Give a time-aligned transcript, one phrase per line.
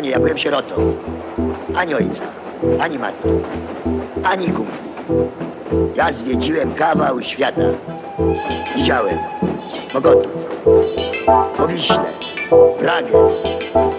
[0.00, 0.96] Panie, ja byłem sierotą.
[1.76, 2.24] Ani ojca,
[2.80, 3.28] ani matki,
[4.24, 4.90] ani kumpli.
[5.94, 7.62] Ja zwiedziłem kawał świata.
[8.76, 9.18] Widziałem
[9.94, 10.32] Mogotów,
[11.56, 12.10] Powiśle,
[12.78, 13.28] Pragę,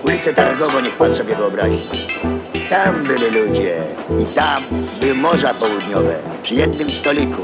[0.03, 1.89] ulicę Targową, niech pan sobie wyobrazi.
[2.70, 3.83] Tam byli ludzie
[4.20, 4.63] i tam
[4.99, 7.41] były morza południowe przy jednym stoliku.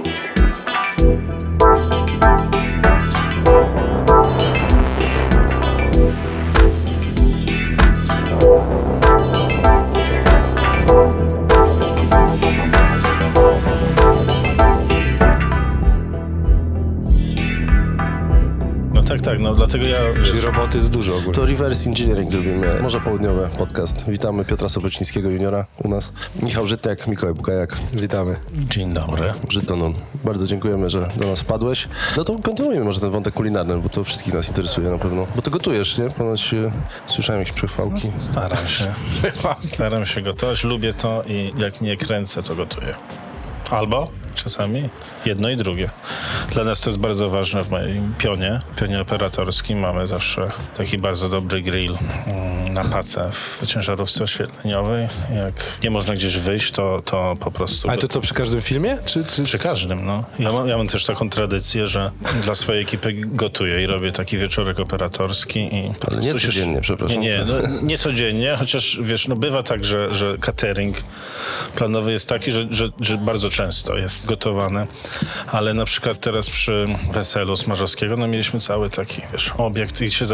[19.78, 20.26] Dlatego ja...
[20.26, 21.34] Czyli roboty jest dużo ogólnie.
[21.34, 22.82] To reverse engineering zrobimy.
[22.82, 24.06] Morze Południowe podcast.
[24.08, 26.14] Witamy Piotra Sobocińskiego juniora u nas.
[26.42, 27.78] Michał Żytniak, Mikołaj Bukajak.
[27.94, 28.36] Witamy.
[28.54, 29.34] Dzień dobry.
[29.50, 29.94] Żytonon.
[30.24, 31.88] Bardzo dziękujemy, że do nas wpadłeś.
[32.18, 35.28] No to kontynuujmy może ten wątek kulinarny, bo to wszystkich nas interesuje na pewno.
[35.36, 36.10] Bo ty gotujesz, nie?
[36.10, 36.72] Ponoć e,
[37.06, 38.12] słyszałem jakieś przechwałki.
[38.18, 38.94] Staram się.
[39.66, 42.96] Staram się gotować, lubię to i jak nie kręcę, to gotuję.
[43.72, 44.12] Albo
[44.44, 44.90] czasami
[45.26, 45.90] jedno i drugie.
[46.52, 49.80] Dla nas to jest bardzo ważne w moim pionie, pionie operatorskim.
[49.80, 55.08] Mamy zawsze taki bardzo dobry grill mm, na pacę w ciężarówce oświetleniowej.
[55.36, 57.90] Jak nie można gdzieś wyjść, to, to po prostu...
[57.90, 58.98] Ale to co, przy każdym filmie?
[59.06, 59.44] Czy, czy...
[59.44, 60.24] Przy każdym, no.
[60.40, 62.12] Ja mam, ja mam też taką tradycję, że
[62.44, 65.94] dla swojej ekipy gotuję i robię taki wieczorek operatorski i...
[66.12, 67.22] Ale nie codziennie, przepraszam.
[67.22, 71.04] Nie, nie, no, nie codziennie, chociaż wiesz, no bywa tak, że, że catering
[71.76, 74.88] planowy jest taki, że, że, że bardzo często jest gotowane,
[75.52, 80.26] ale na przykład teraz przy weselu Smarzowskiego, no mieliśmy cały taki, wiesz, obiekt i się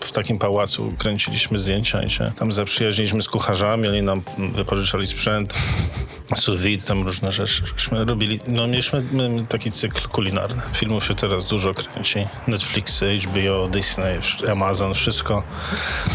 [0.00, 4.22] w takim pałacu kręciliśmy zdjęcia i się tam zaprzyjaźniliśmy z kucharzami, oni nam
[4.52, 5.54] wypożyczali sprzęt,
[6.58, 10.62] vide, tam różne rzeczy, robili, no mieliśmy my, taki cykl kulinarny.
[10.76, 14.18] Filmów się teraz dużo kręci, Netflixy, HBO, Disney,
[14.52, 15.42] Amazon, wszystko,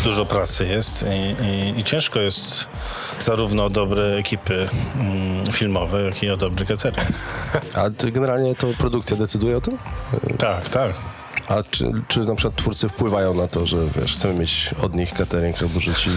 [0.03, 2.67] dużo pracy jest i, i, i ciężko jest
[3.24, 4.68] zarówno o dobre ekipy
[5.00, 7.07] mm, filmowe, jak i o dobry catering.
[7.75, 9.78] A ty generalnie to produkcja decyduje o tym?
[10.38, 10.94] Tak, tak.
[11.50, 15.13] A czy, czy na przykład twórcy wpływają na to, że wiesz, chcemy mieć od nich
[15.13, 16.09] catering, albo że ci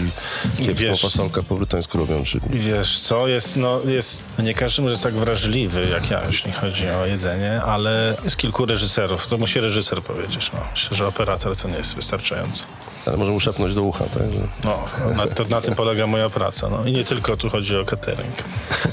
[0.57, 2.41] kiepską fasolkę po brytońsku robią, czy...
[2.51, 6.53] Wiesz co, jest, no, jest, no nie każdy może jest tak wrażliwy jak ja, jeśli
[6.53, 10.61] chodzi o jedzenie, ale jest kilku reżyserów, to musi reżyser powiedzieć, no.
[10.71, 12.65] Myślę, że operator to nie jest wystarczająco.
[13.07, 14.23] Ale może mu szepnąć do ucha, tak?
[14.65, 14.79] No,
[15.17, 16.85] na, to, na tym polega moja praca, no.
[16.85, 18.35] I nie tylko tu chodzi o catering.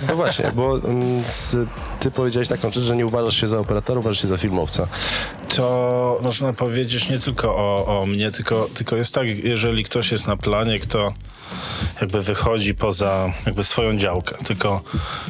[0.07, 1.55] No właśnie, bo mm, z,
[1.99, 4.87] ty powiedziałeś taką rzecz, że nie uważasz się za operatora, uważasz się za filmowca.
[5.55, 10.27] To można powiedzieć nie tylko o, o mnie, tylko, tylko jest tak, jeżeli ktoś jest
[10.27, 11.13] na planie, kto
[12.01, 14.81] jakby wychodzi poza jakby swoją działkę, tylko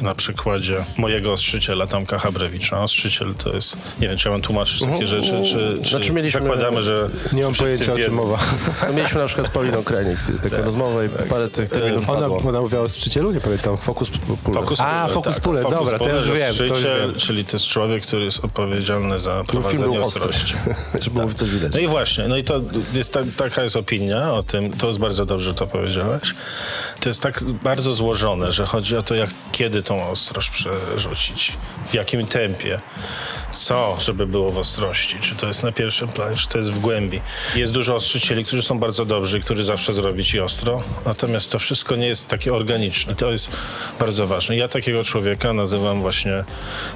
[0.02, 2.82] na przykładzie mojego ostrzyciela, Tomka Habrewicza.
[2.82, 6.40] Ostrzyciel to jest, nie wiem, czy ja mam tłumaczyć takie rzeczy, czy, czy Znaczy mieliśmy-
[6.40, 8.14] zakładamy, że Nie mam pojęcia, o czym wiedzą.
[8.16, 8.38] mowa.
[8.88, 12.42] No, mieliśmy na przykład z Pauliną Krajnik taką rozmowę i parę tych terminów Ona, padło.
[12.48, 13.32] ona mówiła o strzycielu?
[13.32, 13.76] Nie pamiętam.
[13.78, 14.10] Fokus
[14.44, 14.60] pula.
[14.60, 17.14] Fokus A, Puller, Fokus Puller, Fokus dobra, to Puller, już wiem, to już wiem.
[17.16, 20.00] Czyli to jest człowiek, który jest odpowiedzialny za był prowadzenie
[21.02, 21.72] żeby było coś widać.
[21.72, 22.60] No i właśnie, no i to
[22.94, 26.34] jest ta, taka jest opinia o tym, to jest bardzo dobrze, że to powiedziałeś.
[27.00, 31.52] To jest tak bardzo złożone, że chodzi o to, jak kiedy tą ostrość przerzucić,
[31.86, 32.80] w jakim tempie,
[33.52, 36.78] co, żeby było w ostrości, czy to jest na pierwszym planie, czy to jest w
[36.80, 37.20] głębi.
[37.56, 41.96] Jest dużo ostrzycieli, którzy są bardzo dobrzy, którzy zawsze zrobi ci ostro, natomiast to wszystko
[41.96, 43.14] nie jest takie organiczne.
[43.14, 43.56] To jest
[43.98, 44.56] bardzo ważne.
[44.56, 46.44] Ja takiego człowieka nazywam właśnie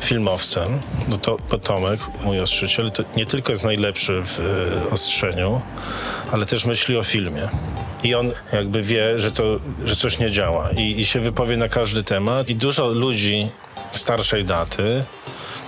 [0.01, 0.81] filmowcem.
[1.09, 5.61] No to Potomek, mój ostrzyciel, to nie tylko jest najlepszy w e, ostrzeniu,
[6.33, 7.49] ale też myśli o filmie.
[8.05, 11.69] I on jakby wie, że, to, że coś nie działa i, i się wypowie na
[11.69, 12.51] każdy temat.
[12.51, 13.49] I dużo ludzi
[13.93, 15.05] starszej daty,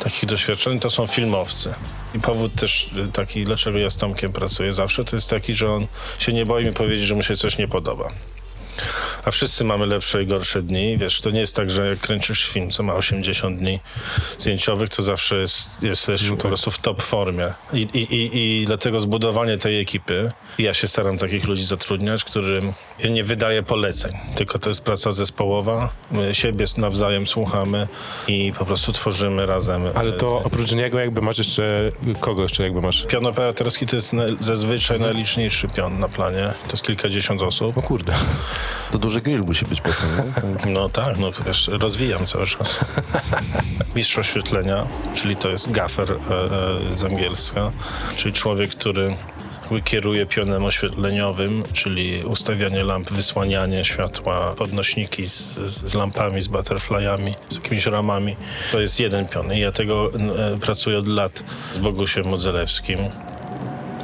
[0.00, 1.74] takich doświadczeń, to są filmowcy.
[2.14, 5.86] I powód też taki, dlaczego ja z Tomkiem pracuję zawsze, to jest taki, że on
[6.18, 8.12] się nie boi mi powiedzieć, że mu się coś nie podoba.
[9.26, 10.98] A wszyscy mamy lepsze i gorsze dni.
[10.98, 13.80] Wiesz, to nie jest tak, że jak kręcisz film, co ma 80 dni
[14.38, 17.52] zdjęciowych, to zawsze jest, jesteś po prostu w top formie.
[17.72, 22.24] I, i, i, I dlatego zbudowanie tej ekipy, i ja się staram takich ludzi zatrudniać,
[22.24, 25.88] którym ja nie wydaję poleceń, tylko to jest praca zespołowa.
[26.10, 27.88] My siebie nawzajem słuchamy
[28.28, 29.82] i po prostu tworzymy razem.
[29.94, 31.90] Ale e, to oprócz niego jakby masz jeszcze...
[32.20, 33.06] Kogo jeszcze jakby masz?
[33.06, 36.52] Pion operatorski to jest na, zazwyczaj najliczniejszy pion na planie.
[36.64, 37.78] To jest kilkadziesiąt osób.
[37.78, 38.14] O kurde.
[38.92, 40.72] To duży grill musi być potem, nie?
[40.74, 42.80] No tak, no wiesz, rozwijam cały czas.
[43.96, 47.72] Mistrz oświetlenia, czyli to jest gaffer e, e, z angielska,
[48.16, 49.16] czyli człowiek, który
[49.84, 57.34] kieruje pionem oświetleniowym, czyli ustawianie lamp, wysłanianie światła, podnośniki z, z, z lampami, z butterflyami,
[57.48, 58.36] z jakimiś ramami.
[58.72, 60.10] To jest jeden pion i ja tego
[60.54, 62.98] e, pracuję od lat z Bogusiem Modzelewskim.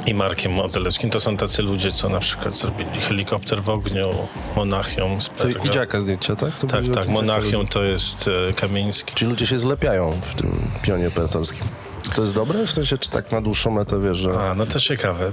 [0.05, 1.09] I Markiem Modzelewskim.
[1.09, 4.09] To są tacy ludzie, co na przykład zrobili Helikopter w ogniu,
[4.55, 5.59] Monachium z To i Perga.
[5.59, 6.57] Kudziaka zdjęcia, tak?
[6.57, 7.07] To Tak, tak.
[7.07, 9.13] Monachium to jest e, Kamiński.
[9.15, 11.63] Czyli ludzie się zlepiają w tym pionie operatorskim.
[12.15, 12.67] To jest dobre?
[12.67, 14.29] W sensie, czy tak na dłuższą metę, wiesz, że...
[14.29, 15.25] A, no to ciekawe.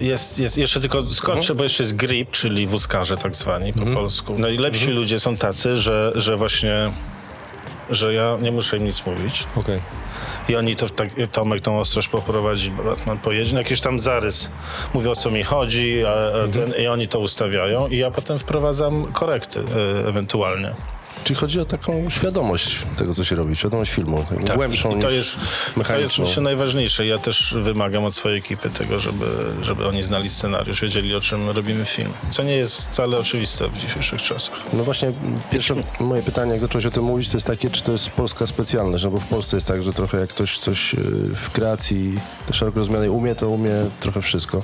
[0.00, 3.86] E, Jest, jest, jeszcze tylko skończę, bo jeszcze jest grip, czyli wózkarze tak zwani po
[3.86, 4.38] polsku.
[4.38, 6.92] Najlepsi ludzie są tacy, że, że właśnie,
[7.90, 9.44] że ja nie muszę im nic mówić.
[9.56, 9.80] Okej.
[10.48, 14.50] I oni to tak, Tomek tą ostrość poprowadzi, Batman pojedzie, no jakiś tam zarys.
[14.94, 18.38] Mówią o co mi chodzi, a, a ten, i oni to ustawiają i ja potem
[18.38, 20.74] wprowadzam korekty e, ewentualnie.
[21.28, 25.02] Czyli chodzi o taką świadomość tego, co się robi, świadomość filmu, taką głębszą Tak, I
[25.02, 25.36] to jest,
[25.88, 27.06] to jest myślę najważniejsze.
[27.06, 29.26] Ja też wymagam od swojej ekipy tego, żeby,
[29.62, 32.12] żeby oni znali scenariusz, wiedzieli o czym robimy film.
[32.30, 34.56] Co nie jest wcale oczywiste w dzisiejszych czasach.
[34.72, 35.12] No właśnie,
[35.50, 38.46] pierwsze moje pytanie, jak zacząłeś o tym mówić, to jest takie, czy to jest polska
[38.46, 40.96] specjalność, no bo w Polsce jest tak, że trochę jak ktoś coś y,
[41.34, 42.14] w kreacji
[42.52, 44.62] szeroko rozumianej umie, to umie trochę wszystko.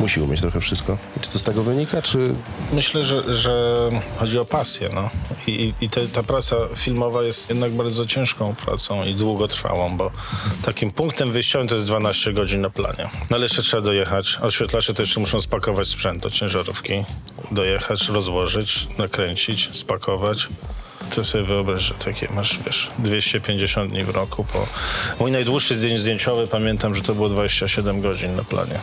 [0.00, 0.98] Musi umieć trochę wszystko.
[1.16, 2.34] I czy to z tego wynika, czy...
[2.72, 3.76] Myślę, że, że
[4.16, 4.90] chodzi o pasję.
[4.94, 5.10] No.
[5.46, 10.10] I- i te, ta praca filmowa jest jednak bardzo ciężką pracą i długotrwałą, bo
[10.64, 13.10] takim punktem wyjściowym to jest 12 godzin na planie.
[13.30, 14.38] No ale jeszcze trzeba dojechać.
[14.42, 17.04] Oświetlacze to jeszcze muszą spakować sprzęt do ciężarówki.
[17.50, 20.48] Dojechać, rozłożyć, nakręcić, spakować.
[21.14, 24.46] To sobie wyobraź, że takie masz, wiesz, 250 dni w roku.
[25.20, 28.80] Mój najdłuższy dzień zdjęciowy, pamiętam, że to było 27 godzin na planie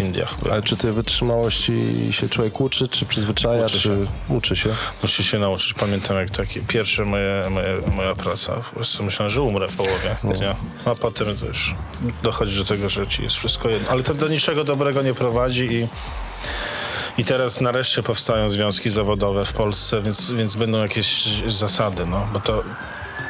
[0.00, 0.34] Indiach.
[0.50, 1.72] Ale czy tej wytrzymałości
[2.10, 4.06] się człowiek uczy, czy przyzwyczaja, Uczy czy się.
[4.28, 4.68] uczy się?
[5.02, 5.74] Musi się nauczyć.
[5.74, 8.52] Pamiętam jak takie pierwsze moje, moje, moja praca.
[8.54, 10.56] Po prostu myślałem, że umrę w połowie dnia.
[10.84, 11.74] A potem to już
[12.22, 13.88] dochodzi do tego, że ci jest wszystko jedno.
[13.90, 15.88] Ale to do niczego dobrego nie prowadzi i
[17.18, 22.40] i teraz nareszcie powstają związki zawodowe w Polsce, więc, więc będą jakieś zasady, no, bo
[22.40, 22.62] to,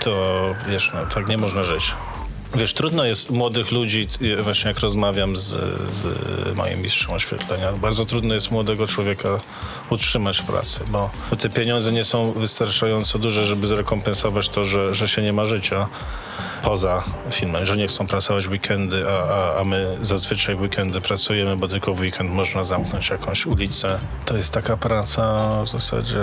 [0.01, 1.93] to wiesz, no, tak nie można żyć.
[2.55, 4.07] Wiesz, trudno jest młodych ludzi,
[4.43, 5.49] właśnie jak rozmawiam z,
[5.93, 6.07] z
[6.57, 9.29] moim mistrzem oświetlenia, bardzo trudno jest młodego człowieka
[9.91, 15.09] utrzymać w pracy, bo te pieniądze nie są wystarczająco duże, żeby zrekompensować to, że, że
[15.09, 15.89] się nie ma życia
[16.63, 21.57] poza filmem, że nie chcą pracować weekendy, a, a, a my zazwyczaj w weekendy pracujemy,
[21.57, 24.01] bo tylko w weekend można zamknąć jakąś ulicę.
[24.25, 26.21] To jest taka praca w zasadzie...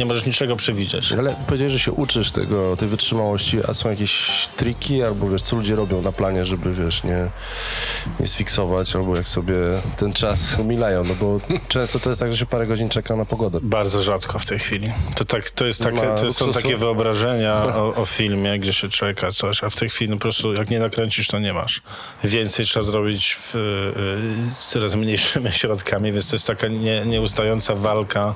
[0.00, 1.12] Nie możesz niczego przewidzieć.
[1.12, 5.56] Ale powiedziałeś, że się uczysz tego, tej wytrzymałości, a są jakieś triki, albo wiesz, co
[5.56, 7.30] ludzie robią na planie, żeby, wiesz, nie,
[8.20, 9.54] nie sfiksować, albo jak sobie
[9.96, 13.24] ten czas umilają, no bo często to jest tak, że się parę godzin czeka na
[13.24, 13.58] pogodę.
[13.62, 14.92] Bardzo rzadko w tej chwili.
[15.14, 19.32] To, tak, to, jest takie, to są takie wyobrażenia o, o filmie, gdzie się czeka
[19.32, 21.82] coś, a w tej chwili no, po prostu jak nie nakręcisz, to nie masz.
[22.24, 27.74] Więcej trzeba zrobić w, y, z coraz mniejszymi środkami, więc to jest taka nie, nieustająca
[27.74, 28.34] walka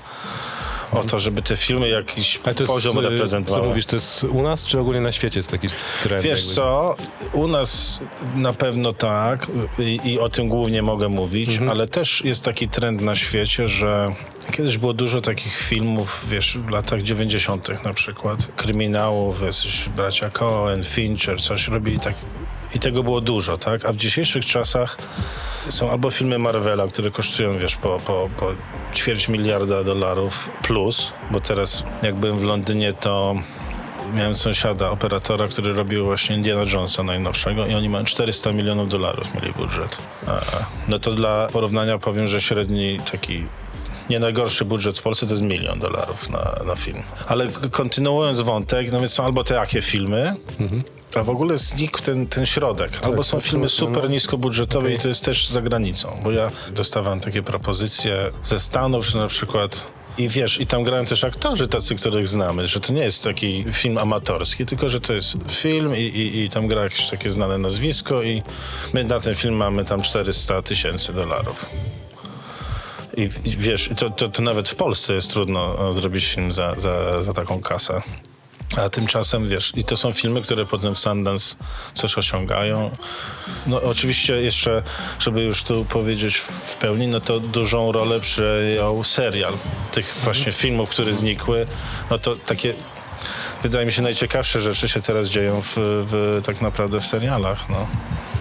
[0.96, 3.62] o to, żeby te filmy jakiś jest, poziom y, reprezentowały.
[3.62, 5.68] Co mówisz, to jest u nas, czy ogólnie na świecie jest taki
[6.02, 6.22] trend?
[6.24, 6.54] Wiesz jakby?
[6.54, 6.96] co,
[7.32, 8.00] u nas
[8.36, 9.46] na pewno tak
[9.78, 11.70] i, i o tym głównie mogę mówić, Mhm.
[11.70, 14.14] ale też jest taki trend na świecie, że
[14.52, 17.84] kiedyś było dużo takich filmów, wiesz, w latach 90.
[17.84, 22.14] na przykład, kryminałów, jesteś bracia Coen, Fincher, coś robili tak
[22.74, 23.84] i tego było dużo, tak?
[23.84, 24.96] A w dzisiejszych czasach
[25.68, 28.46] są albo filmy Marvela, które kosztują, wiesz, po, po, po
[28.94, 33.34] ćwierć miliarda dolarów plus, bo teraz jak byłem w Londynie, to
[34.14, 39.34] miałem sąsiada, operatora, który robił właśnie Indiana Jonesa najnowszego i oni mają 400 milionów dolarów
[39.34, 39.96] mieli budżet.
[40.88, 43.46] No to dla porównania powiem, że średni taki
[44.10, 47.02] nie najgorszy budżet w Polsce to jest milion dolarów na, na film.
[47.26, 50.36] Ale kontynuując wątek, no więc są albo te jakie filmy,
[51.16, 52.98] a w ogóle znikł ten, ten środek.
[53.02, 56.20] Albo są filmy super niskobudżetowe i to jest też za granicą.
[56.22, 61.04] Bo ja dostawałem takie propozycje ze Stanów, że na przykład i wiesz, i tam grają
[61.04, 65.12] też aktorzy tacy, których znamy, że to nie jest taki film amatorski, tylko że to
[65.12, 68.42] jest film i, i, i tam gra jakieś takie znane nazwisko i
[68.92, 71.66] my na ten film mamy tam 400 tysięcy dolarów.
[73.16, 77.22] I, i wiesz, to, to, to nawet w Polsce jest trudno zrobić film za, za,
[77.22, 78.02] za taką kasę.
[78.76, 81.56] A tymczasem, wiesz, i to są filmy, które potem w Sundance
[81.94, 82.96] coś osiągają.
[83.66, 84.82] No oczywiście jeszcze,
[85.18, 89.52] żeby już tu powiedzieć w pełni, no to dużą rolę przejął serial
[89.92, 91.66] tych właśnie filmów, które znikły.
[92.10, 92.74] No to takie,
[93.62, 97.86] wydaje mi się, najciekawsze rzeczy się teraz dzieją w, w tak naprawdę w serialach, no.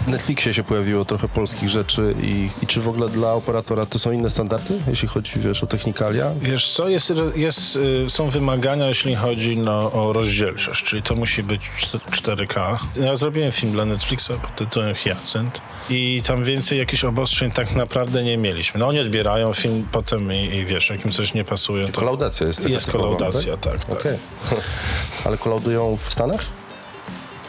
[0.07, 4.11] Netflixie się pojawiło trochę polskich rzeczy i, i czy w ogóle dla operatora to są
[4.11, 6.31] inne standardy, jeśli chodzi, wiesz, o technikalia?
[6.41, 11.43] Wiesz co, jest, jest, y, są wymagania, jeśli chodzi no, o rozdzielczość, czyli to musi
[11.43, 12.77] być czte- 4K.
[12.95, 18.23] Ja zrobiłem film dla Netflixa pod tytułem Hyacynt i tam więcej jakichś obostrzeń tak naprawdę
[18.23, 18.79] nie mieliśmy.
[18.79, 22.47] No oni odbierają film potem i, i wiesz, jak im coś nie pasuje, to Kolaudacja
[22.47, 23.99] jest taka jest kolaudacja, tak, tak.
[23.99, 24.17] Okej.
[25.25, 26.62] Ale kolaudują w Stanach?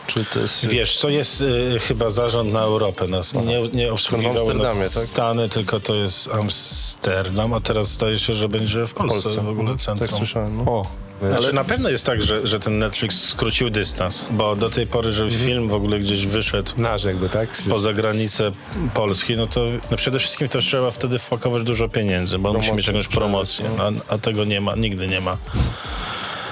[0.06, 0.66] Czy to jest...
[0.66, 3.06] Wiesz, co jest y, chyba zarząd na Europę.
[3.06, 5.04] Nas nie, nie obsługiwały nas tak?
[5.04, 9.42] Stany, tylko to jest Amsterdam, a teraz zdaje się, że będzie w Polsce, Polsce.
[9.42, 10.08] w ogóle centrum.
[10.08, 10.56] Tak słyszałem.
[10.56, 10.72] No.
[10.72, 10.82] O,
[11.30, 15.12] Znaczy, na pewno jest tak, że, że ten Netflix skrócił dystans, bo do tej pory,
[15.12, 17.48] że film w ogóle gdzieś wyszedł nasz jakby, tak?
[17.70, 18.52] poza granicę
[18.94, 22.72] Polski, no to no przede wszystkim to trzeba wtedy wpakować dużo pieniędzy, bo on musi
[22.72, 25.36] mieć jakąś promocję, a, a tego nie ma, nigdy nie ma.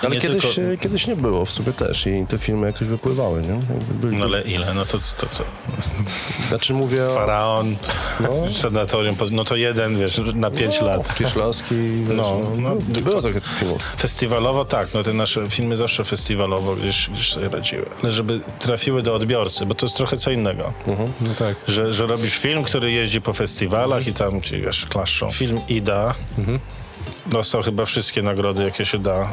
[0.05, 2.89] Ale Nie kiedyś, tylko- e, kiedyś nie było w sobie też i te filmy jakoś
[2.89, 3.59] wypływały, nie?
[3.95, 4.75] Byli, No ale ile?
[4.75, 5.45] No to, to co?
[6.49, 7.77] Znaczy mówię o Faraon,
[8.21, 8.29] No.
[8.63, 11.15] sanatorium, no to jeden, wiesz, na pięć lat.
[11.15, 13.83] Kieślowski, wiesz, No, no, no, było tych filmów.
[13.99, 17.87] Festiwalowo tak, no te nasze filmy zawsze festiwalowo gdzieś, gdzieś sobie radziły.
[18.03, 20.73] Ale żeby trafiły do odbiorcy, bo to jest trochę co innego.
[21.21, 21.57] No tak.
[21.69, 25.31] Że, że robisz film, który jeździ po festiwalach i tam ci, wiesz, klaszczą.
[25.31, 26.15] Film Ida
[27.27, 29.31] dostał chyba wszystkie nagrody, jakie się da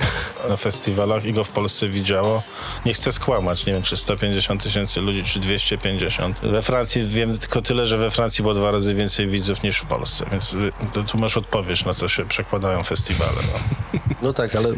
[0.50, 2.44] na festiwalach i go w Polsce widziało.
[2.86, 6.40] Nie chcę skłamać, nie wiem, czy 150 tysięcy ludzi, czy 250.
[6.40, 9.86] We Francji wiem tylko tyle, że we Francji było dwa razy więcej widzów niż w
[9.86, 10.72] Polsce, więc y,
[11.08, 13.42] tu masz odpowiedź, na co się przekładają festiwale.
[13.54, 13.79] No.
[14.22, 14.74] No tak, ale e,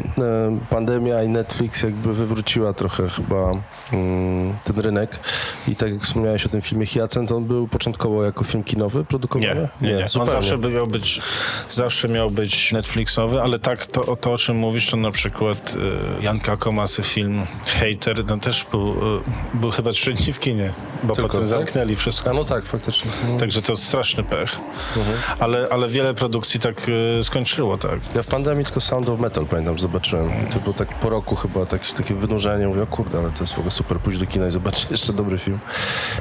[0.70, 3.52] pandemia i Netflix jakby wywróciła trochę chyba
[3.92, 5.20] mm, ten rynek
[5.68, 9.68] i tak jak wspomniałeś o tym filmie Hyacynt, on był początkowo jako film kinowy produkowany?
[9.80, 10.02] Nie, nie, nie.
[10.02, 10.32] On zupełnie.
[10.32, 11.20] zawsze miał być,
[11.68, 15.74] zawsze miał być Netflixowy, ale tak, to, to o czym mówisz, to na przykład
[16.20, 19.20] y, Janka Komasy film Hater, no też był, y,
[19.54, 21.48] był chyba trzy dni w kinie, bo Tylko, potem tak?
[21.48, 22.30] zamknęli wszystko.
[22.30, 23.10] A no tak, faktycznie.
[23.28, 23.38] No.
[23.38, 24.50] Także to straszny pech.
[24.96, 25.16] Mhm.
[25.38, 26.88] Ale, ale wiele produkcji tak
[27.20, 28.00] y, skończyło, tak.
[28.14, 30.30] Ja w pandemii tylko Sound of Metal pamiętam, zobaczyłem.
[30.50, 32.66] To było tak po roku chyba tak, takie wynurzenie.
[32.66, 35.12] Mówię, o kurde, ale to jest w ogóle super, pójść do kina i zobaczyć jeszcze
[35.12, 35.58] dobry film.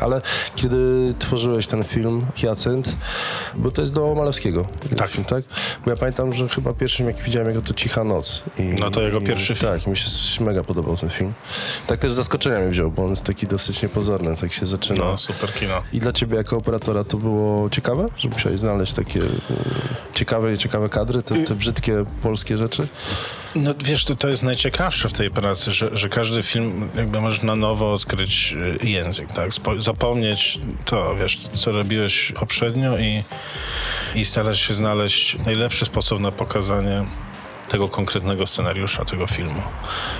[0.01, 0.21] Ale
[0.55, 0.77] kiedy
[1.19, 2.95] tworzyłeś ten film Hyacynt,
[3.55, 4.65] bo to jest do Malewskiego.
[4.97, 5.09] Tak.
[5.09, 5.43] Film, tak?
[5.85, 8.43] Bo ja pamiętam, że chyba pierwszym jaki widziałem jego to Cicha Noc.
[8.59, 9.71] I, No to jego i, pierwszy film.
[9.73, 10.09] Tak, mi się
[10.39, 11.33] mega podobał ten film.
[11.87, 15.05] Tak też zaskoczenia mnie wziął, bo on jest taki dosyć niepozorny, tak się zaczyna.
[15.05, 15.83] No, super kino.
[15.93, 19.27] I dla ciebie jako operatora to było ciekawe, że musiałeś znaleźć takie e,
[20.13, 22.87] ciekawe, ciekawe kadry, te, te brzydkie polskie rzeczy?
[23.55, 27.43] No wiesz, to, to jest najciekawsze w tej pracy, że, że każdy film jakby możesz
[27.43, 29.53] na nowo odkryć y, język, tak?
[29.53, 33.23] Spo, zapomnieć to, wiesz, co robiłeś poprzednio i,
[34.15, 37.05] i starać się znaleźć najlepszy sposób na pokazanie
[37.71, 39.61] tego konkretnego scenariusza, tego filmu.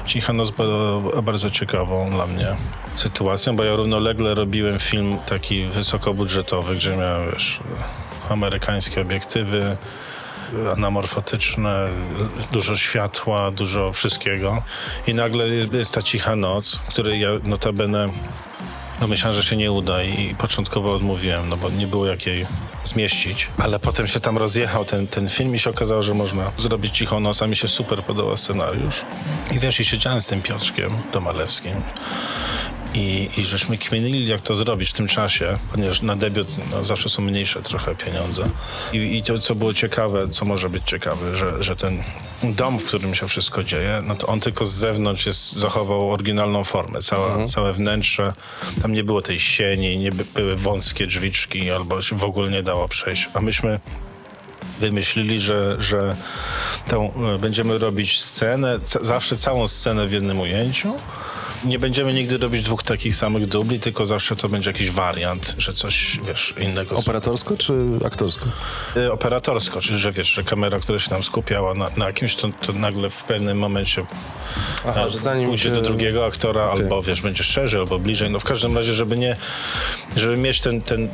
[0.05, 2.55] Cicha Noc była bardzo ciekawą dla mnie
[2.95, 7.59] sytuacją, bo ja równolegle robiłem film taki wysokobudżetowy, gdzie miałem, wiesz,
[8.29, 9.77] amerykańskie obiektywy,
[10.75, 11.87] anamorfatyczne,
[12.51, 14.63] dużo światła, dużo wszystkiego.
[15.07, 18.09] I nagle jest, jest ta cicha noc, której ja notabene
[19.01, 22.45] no myślałem, że się nie uda i początkowo odmówiłem, no bo nie było jak jej
[22.83, 23.47] zmieścić.
[23.57, 27.19] Ale potem się tam rozjechał ten, ten film i się okazało, że można zrobić cichą
[27.19, 29.01] noc, a mi się super podobał scenariusz.
[29.51, 31.73] I wiesz, i siedziałem z tym Piotrkiem Domalewskim
[32.93, 37.09] i, I żeśmy kminili, jak to zrobić w tym czasie, ponieważ na debiut no, zawsze
[37.09, 38.49] są mniejsze trochę pieniądze.
[38.93, 42.03] I, I to, co było ciekawe, co może być ciekawe, że, że ten
[42.43, 46.63] dom, w którym się wszystko dzieje, no to on tylko z zewnątrz jest, zachował oryginalną
[46.63, 47.01] formę.
[47.01, 48.33] Cała, Całe wnętrze,
[48.81, 52.63] tam nie było tej sieni, nie by, były wąskie drzwiczki, albo się w ogóle nie
[52.63, 53.29] dało przejść.
[53.33, 53.79] A myśmy
[54.79, 56.15] wymyślili, że, że
[56.87, 60.95] tą, e, będziemy robić scenę, zawsze całą scenę w jednym ujęciu.
[61.63, 65.73] Nie będziemy nigdy robić dwóch takich samych dubli, tylko zawsze to będzie jakiś wariant, że
[65.73, 66.95] coś, wiesz, innego.
[66.95, 67.73] Operatorsko czy
[68.05, 68.45] aktorsko?
[68.97, 72.49] Y, operatorsko, czyli że wiesz, że kamera, która się nam skupiała na, na kimś, to,
[72.65, 74.05] to nagle w pewnym momencie
[74.87, 76.81] Aha, e, że zanim pójdzie cię- do drugiego aktora, Okej.
[76.81, 78.29] albo wiesz, będzie szerzej, albo bliżej.
[78.29, 79.35] No w każdym razie, żeby nie,
[80.17, 81.09] żeby mieć ten, ten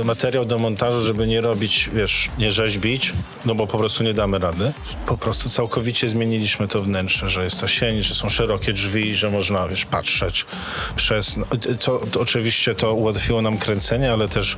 [0.00, 3.12] e, materiał do montażu, żeby nie robić, wiesz, nie rzeźbić,
[3.44, 4.72] no bo po prostu nie damy rady.
[5.06, 9.30] Po prostu całkowicie zmieniliśmy to wnętrze, że jest ta sień, że są szerokie drzwi, że
[9.30, 10.46] można, wiesz, patrzeć
[10.96, 11.36] przez...
[11.36, 11.46] No,
[11.80, 14.56] to, to oczywiście to ułatwiło nam kręcenie, ale też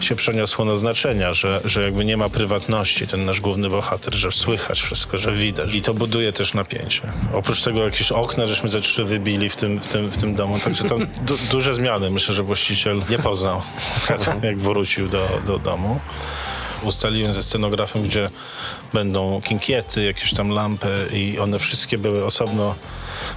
[0.00, 4.32] się przeniosło na znaczenia, że, że jakby nie ma prywatności, ten nasz główny bohater, że
[4.32, 5.74] słychać wszystko, że widać.
[5.74, 7.02] I to buduje też napięcie.
[7.34, 10.58] Oprócz tego jakieś okna, żeśmy ze trzy wybili w tym, w tym, w tym domu,
[10.58, 12.10] także tam du duże zmiany.
[12.10, 13.62] Myślę, że właściciel nie poznał,
[14.10, 16.00] jak, jak wrócił do, do domu.
[16.82, 18.30] Ustaliłem ze scenografem, gdzie
[18.92, 22.74] będą kinkiety, jakieś tam lampy i one wszystkie były osobno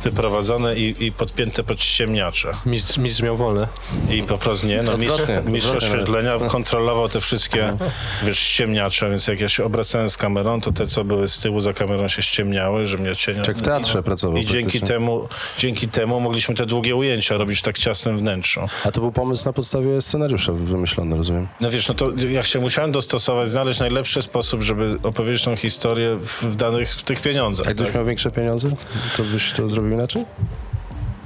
[0.04, 2.52] wyprowadzone i, i podpięte pod ściemniacze.
[2.66, 3.68] Mistrz, mistrz miał wolne.
[4.10, 7.78] I po prostu nie, no mistrz, mistrz oświetlenia kontrolował te wszystkie,
[8.24, 11.60] wiesz, ściemniacze, więc jak ja się obracałem z kamerą, to te, co były z tyłu
[11.60, 13.44] za kamerą się ściemniały, że mnie cienia...
[13.48, 17.62] Jak w teatrze pracował I dzięki temu, dzięki temu mogliśmy te długie ujęcia robić w
[17.62, 18.62] tak ciasnym wnętrzu.
[18.86, 21.48] A to był pomysł na podstawie scenariusza wymyślony, rozumiem.
[21.62, 26.18] No wiesz, no to ja się musiałem dostosować, znaleźć najlepszy sposób, żeby opowiedzieć tą historię
[26.42, 27.66] w, danych w tych pieniądzach.
[27.66, 27.96] Jak gdybyś tak?
[27.96, 28.70] miał większe pieniądze,
[29.18, 30.26] to byś to zrobił inaczej?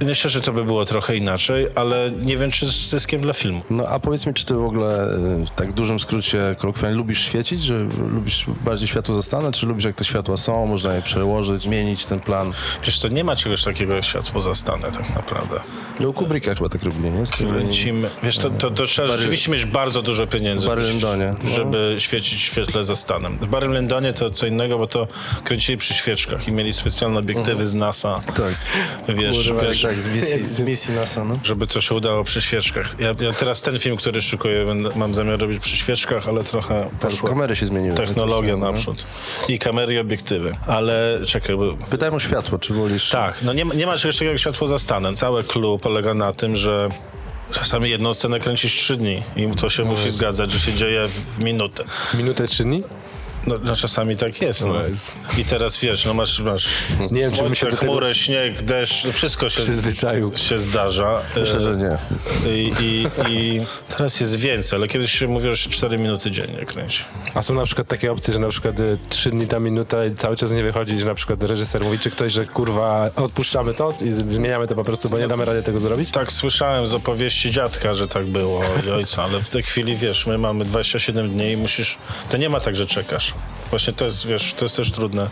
[0.00, 3.60] Myślę, że to by było trochę inaczej, ale nie wiem, czy z zyskiem dla filmu.
[3.70, 7.24] No a powiedz mi, czy ty w ogóle y, w tak dużym skrócie kolokwialnie lubisz
[7.24, 11.62] świecić, że lubisz bardziej światło zastane, czy lubisz jak te światła są, można je przełożyć,
[11.62, 12.52] zmienić ten plan?
[12.84, 15.60] Wiesz co, nie ma czegoś takiego jak światło zastane tak naprawdę.
[16.00, 17.24] No u Kubricka chyba tak robili, nie?
[17.50, 20.94] Kręcimy, wiesz, to, to, to trzeba Barry- rzeczywiście mieć bardzo dużo pieniędzy, w Barry żeby-
[20.94, 21.50] Lyndone, no.
[21.50, 23.38] żeby świecić w świetle zastanem.
[23.38, 25.08] W Lendonie to co innego, bo to
[25.44, 28.20] kręcili przy świeczkach i mieli specjalne obiektywy z NASA.
[28.26, 28.54] Tak.
[29.16, 31.38] Wiesz, Kurwa, wiesz, tak, z misji, z misji NASA, no.
[31.44, 32.96] żeby to się udało przy świeczkach.
[33.00, 36.90] Ja, ja teraz ten film, który szykuję, będę, mam zamiar robić przy świeczkach, ale trochę
[37.00, 37.96] Też poszła kamery się zmieniły.
[37.96, 38.72] technologia no.
[38.72, 39.06] naprzód.
[39.48, 40.56] I kamery i obiektywy.
[40.66, 43.10] Ale czekaj, bo Pytałem o światło, czy wolisz...
[43.10, 45.14] tak, no nie, ma- nie ma czegoś takiego jak światło zastane.
[45.14, 46.88] Całe clue polega na tym, że
[47.52, 51.44] czasami jedną scenę kręcisz trzy dni i to się musi zgadzać, że się dzieje w
[51.44, 51.84] minutę.
[52.14, 52.82] Minutę, trzy dni?
[53.46, 54.60] No, no czasami tak jest.
[54.60, 54.74] No.
[55.38, 56.68] I teraz wiesz, no masz, masz
[57.10, 60.32] Nie wiem, czy my się do tego chmurę, śnieg, deszcz, no wszystko się, przyzwyczaił.
[60.36, 61.20] się zdarza.
[61.36, 61.98] Myślę, że nie.
[62.52, 66.66] I, i, I teraz jest więcej, ale kiedyś się mówiło, że się 4 minuty dziennie
[66.66, 67.02] kręci.
[67.34, 70.14] A są na przykład takie opcje, że na przykład y, trzy dni ta minuta i
[70.16, 73.88] cały czas nie wychodzi, że na przykład reżyser mówi, czy ktoś, że kurwa odpuszczamy to
[74.04, 76.10] i zmieniamy to po prostu, bo nie damy rady tego zrobić?
[76.10, 80.26] Tak słyszałem z opowieści dziadka, że tak było i ojca, ale w tej chwili wiesz,
[80.26, 81.96] my mamy 27 dni i musisz.
[82.28, 83.33] To nie ma tak, że czekasz.
[83.70, 85.30] Właśnie to jest, wiesz, to jest też trudne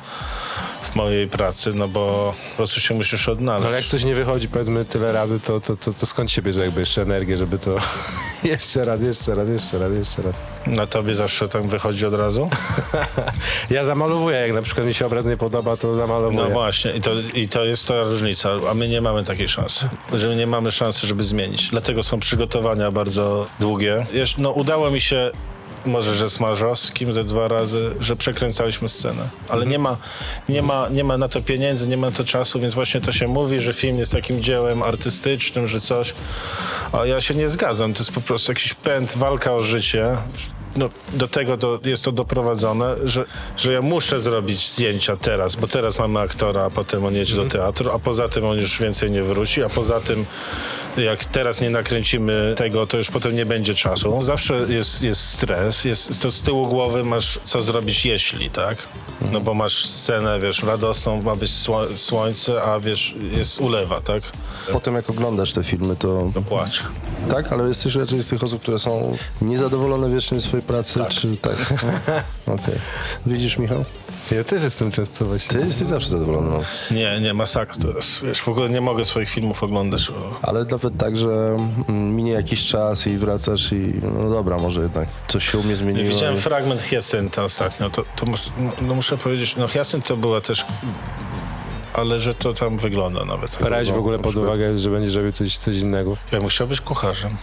[0.82, 3.66] w mojej pracy, no bo po prostu się musisz No odnaleźć.
[3.66, 6.60] ale jak coś nie wychodzi powiedzmy tyle razy, to, to, to, to skąd się bierze
[6.60, 7.70] jakby jeszcze energię, żeby to
[8.44, 10.40] jeszcze raz, jeszcze raz, jeszcze raz, jeszcze raz.
[10.66, 12.48] Na tobie zawsze tak wychodzi od razu?
[13.70, 16.44] Ja zamalowuję, jak na przykład mi się obraz nie podoba, to zamalowuję.
[16.44, 19.88] No właśnie, i to, i to jest ta różnica, a my nie mamy takiej szansy,
[20.14, 21.68] że nie mamy szansy, żeby zmienić.
[21.68, 24.06] Dlatego są przygotowania bardzo długie.
[24.12, 25.30] Jeszcze, no udało mi się,
[25.86, 29.96] może że z Marzowskim ze dwa razy, że przekręcaliśmy scenę, ale nie, ma,
[30.48, 33.12] nie, ma, nie ma na to pieniędzy, nie ma na to czasu, więc właśnie to
[33.12, 36.14] się mówi, że film jest takim dziełem artystycznym, że coś,
[36.92, 40.16] a ja się nie zgadzam, to jest po prostu jakiś pęd, walka o życie.
[40.76, 43.24] No, do tego to jest to doprowadzone, że,
[43.56, 47.44] że ja muszę zrobić zdjęcia teraz, bo teraz mamy aktora, a potem on jedzie do
[47.44, 50.26] teatru, a poza tym on już więcej nie wróci, a poza tym
[50.96, 54.22] jak teraz nie nakręcimy tego, to już potem nie będzie czasu.
[54.22, 58.76] Zawsze jest, jest stres, jest to z tyłu głowy masz co zrobić jeśli, tak?
[59.32, 64.22] No bo masz scenę, wiesz, radosną, ma być sło- słońce, a wiesz, jest ulewa, tak?
[64.72, 66.82] Potem jak oglądasz te filmy, to To płacz.
[67.30, 71.56] tak, ale jesteś raczej z tych osób, które są niezadowolone wiecznie swojej pracy, czy tak?
[72.46, 72.74] Okej.
[73.26, 73.84] Widzisz, Michał?
[74.30, 75.60] Ja też jestem często właśnie.
[75.60, 76.50] Ty jesteś zawsze zadowolony.
[76.50, 76.60] No.
[76.96, 78.24] Nie, nie, masakra to jest.
[78.24, 80.08] Wiesz, w ogóle nie mogę swoich filmów oglądać.
[80.10, 80.38] Bo...
[80.42, 81.28] Ale nawet tak, że
[81.88, 85.76] mm, minie jakiś czas i wracasz i no dobra, może jednak coś się u mnie
[85.76, 86.08] zmieniło.
[86.14, 87.90] Widziałem i- fragment Hiacynta ostatnio.
[87.90, 90.64] To, to mus, no muszę powiedzieć, no Hyacynt to była też...
[91.94, 93.58] Ale że to tam wygląda nawet.
[93.62, 96.16] Brałeś w No, ogóle pod uwagę, że będziesz robił coś, coś innego.
[96.32, 97.36] Ja bym chciał być kucharzem.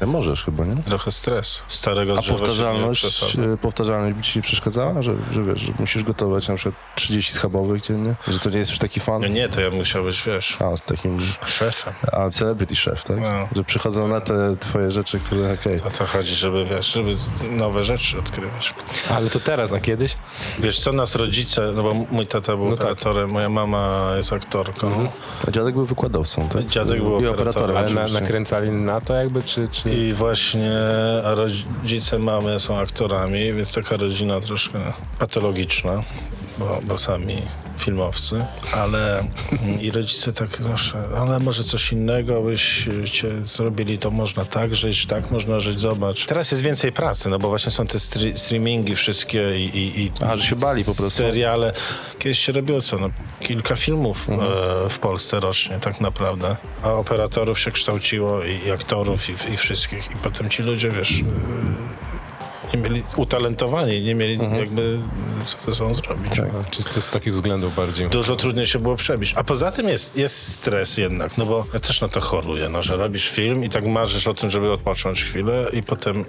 [0.00, 0.82] Ale Możesz chyba, nie?
[0.82, 1.62] Trochę stres.
[1.68, 5.02] Starego A drzewa nie powtarzalność, e, powtarzalność by ci nie przeszkadzała?
[5.02, 8.14] Że, że wiesz, że musisz gotować na przykład 30 schabowych dziennie?
[8.28, 9.22] Że to nie jest już taki fan?
[9.22, 11.18] No nie, to ja bym chciał być, wiesz, A, z takim...
[11.46, 11.94] szefem.
[12.12, 13.16] A, celebrity chef, tak?
[13.20, 13.48] No.
[13.56, 15.76] Że przychodzą na te twoje rzeczy, które okej.
[15.82, 17.16] O to chodzi, żeby, wiesz, żeby
[17.50, 18.74] nowe rzeczy odkrywać.
[19.10, 20.16] Ale to teraz, a kiedyś?
[20.58, 22.98] Wiesz, co nas rodzice, no bo mój tata był No tak.
[23.28, 25.08] moja mama jest aktorką.
[25.48, 26.66] A dziadek był wykładowcą, tak?
[26.66, 27.70] Dziadek był I operatorem.
[27.70, 27.98] operatorem.
[27.98, 29.68] Ale na, nakręcali na to jakby, czy...
[29.72, 29.90] czy...
[29.90, 30.70] I właśnie
[31.24, 34.78] rodzice mamy są aktorami, więc taka rodzina troszkę
[35.18, 36.02] patologiczna,
[36.58, 37.42] bo, bo sami
[37.78, 39.18] filmowcy, ale
[39.52, 45.06] mm, i rodzice tak zawsze, ale może coś innego byście zrobili, to można tak żyć,
[45.06, 46.26] tak można żyć, zobacz.
[46.26, 50.10] Teraz jest więcej pracy, no bo właśnie są te stri- streamingi wszystkie i, i, i
[50.28, 51.10] A, że się bali po prostu.
[51.10, 51.72] seriale.
[52.18, 53.10] Kiedyś się robiło co, no,
[53.40, 54.52] kilka filmów Mhm.
[54.86, 59.56] e, w Polsce rocznie tak naprawdę, a operatorów się kształciło i, i aktorów i, i
[59.56, 61.24] wszystkich i potem ci ludzie, wiesz, e,
[62.74, 64.54] nie mieli utalentowani, nie mieli Mhm.
[64.60, 64.98] jakby
[65.46, 66.36] co ze sobą zrobić.
[66.36, 66.48] Tak.
[66.66, 68.08] A, Czy to z takich względów bardziej?
[68.10, 69.32] Dużo trudniej się było przebić.
[69.36, 72.82] A poza tym jest, jest stres jednak, no bo ja też na to choruję, no,
[72.82, 76.24] że robisz film i tak marzysz o tym, żeby odpocząć chwilę i potem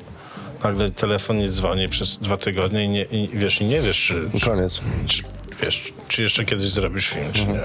[0.63, 4.39] nagle telefon nie dzwoni przez dwa tygodnie i, nie, i wiesz, i nie wiesz, czy,
[4.39, 4.81] czy, Koniec.
[5.07, 5.23] czy,
[5.61, 7.59] wiesz, czy jeszcze kiedyś zrobisz film, czy nie.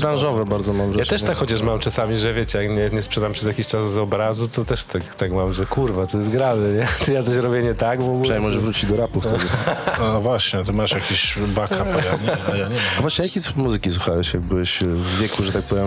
[0.00, 1.06] Branżowe bardzo mam Ja wrażenie.
[1.10, 3.98] też tak chociaż mam czasami, że wiecie, jak nie, nie sprzedam przez jakiś czas z
[3.98, 6.86] obrazu, to też tak, tak mam, że kurwa, co jest grane, nie?
[7.04, 8.22] Czy ja coś robię nie tak w ogóle?
[8.22, 9.44] Przynajmniej może wróci do rapu wtedy.
[9.98, 13.00] No właśnie, ty masz jakiś backup, a ja nie, a ja nie A mam.
[13.00, 15.86] właśnie, jakiej muzyki słuchałeś, jak byłeś w wieku, że tak powiem,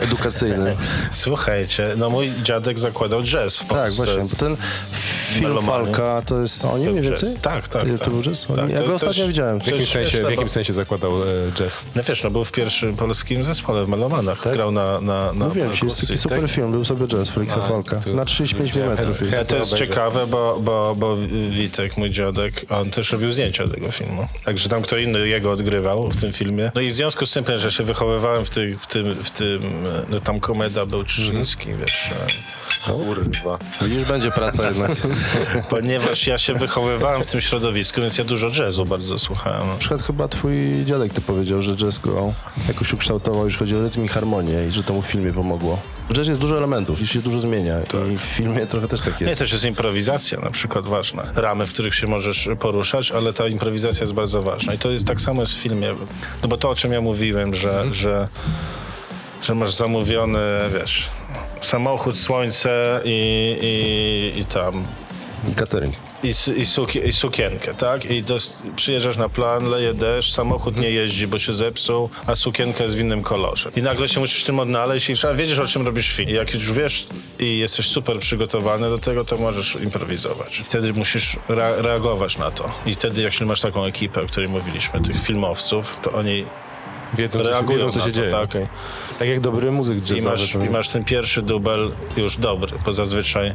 [0.00, 0.76] edukacyjnym?
[1.10, 3.84] Słuchajcie, no mój dziadek zakładał jazz w Polsce.
[3.84, 4.56] Tak, właśnie, bo ten
[5.34, 5.58] film.
[5.66, 7.36] Falka to jest oni To mniej więcej?
[7.42, 8.08] Tak, tak, To tak.
[8.08, 8.46] był jazz?
[8.56, 9.60] Tak, ja go ostatnio widziałem.
[9.60, 11.80] W jakim, sensie, w jakim bo- sensie zakładał wykładał e, jazz.
[11.94, 14.42] No wiesz, no był w pierwszym polskim zespole w Melomanach.
[14.42, 14.52] Tak?
[14.52, 16.18] Grał na, na, na Mówiłem ci, jest taki perkusji.
[16.18, 17.96] super film, był sobie jazz Felixa A, Falka.
[17.96, 18.96] to- Na 35 mm.
[19.32, 19.76] Ja, to jest obejrzę.
[19.76, 21.16] ciekawe, bo, bo, bo
[21.50, 24.26] Witek, mój dziadek, on też robił zdjęcia tego filmu.
[24.44, 26.70] Także tam kto inny jego odgrywał w tym filmie.
[26.74, 29.62] No i w związku z tym, że się wychowywałem w, tych, w tym, w tym,
[30.08, 32.10] no tam komeda był Czyżyński, wiesz.
[32.86, 33.58] Kurwa.
[33.82, 34.90] Widzisz, będzie praca jednak.
[35.70, 39.68] Ponieważ ja się wychowywałem w tym środowisku, więc ja dużo jazzu bardzo słuchałem.
[39.68, 42.32] Na przykład chyba twój dziadek to powiedział, że jazz go
[42.68, 45.78] jakoś ukształtował, jeśli chodzi o rytm i harmonię i że to mu w filmie pomogło.
[46.10, 47.76] W jazz jest dużo elementów i się dużo zmienia
[48.14, 49.38] i w filmie trochę też tak Nie, jest.
[49.38, 51.22] też jest improwizacja na przykład ważna.
[51.34, 54.74] Ramy, w których się możesz poruszać, ale ta improwizacja jest bardzo ważna.
[54.74, 55.94] I to jest tak samo jest w filmie.
[56.42, 58.28] No bo to, o czym ja mówiłem, że, że,
[59.42, 60.38] że masz zamówiony,
[60.80, 61.08] wiesz,
[61.66, 63.58] samochód, słońce i,
[64.34, 64.84] i, i tam
[65.52, 65.94] I catering.
[66.22, 68.10] i, i, suki, i sukienkę, tak?
[68.10, 72.84] I dos, przyjeżdżasz na plan, leje deszcz, samochód nie jeździ, bo się zepsuł, a sukienka
[72.84, 73.70] jest w innym kolorze.
[73.76, 76.28] I nagle się musisz tym odnaleźć i trzeba wiedzieć, o czym robisz film.
[76.28, 77.06] I jak już wiesz
[77.38, 80.58] i jesteś super przygotowany do tego, to możesz improwizować.
[80.58, 82.70] I wtedy musisz rea- reagować na to.
[82.86, 86.44] I wtedy, jak masz taką ekipę, o której mówiliśmy, tych filmowców, to oni
[87.14, 88.30] Wiedzą, co się, Reagują wiedzą, co się to, dzieje.
[88.30, 88.44] tak.
[88.44, 88.66] okej.
[89.18, 90.30] tak jak dobry muzyk i jazzowy.
[90.36, 93.54] masz, to- i masz ten pierwszy dubel już dobry, bo zazwyczaj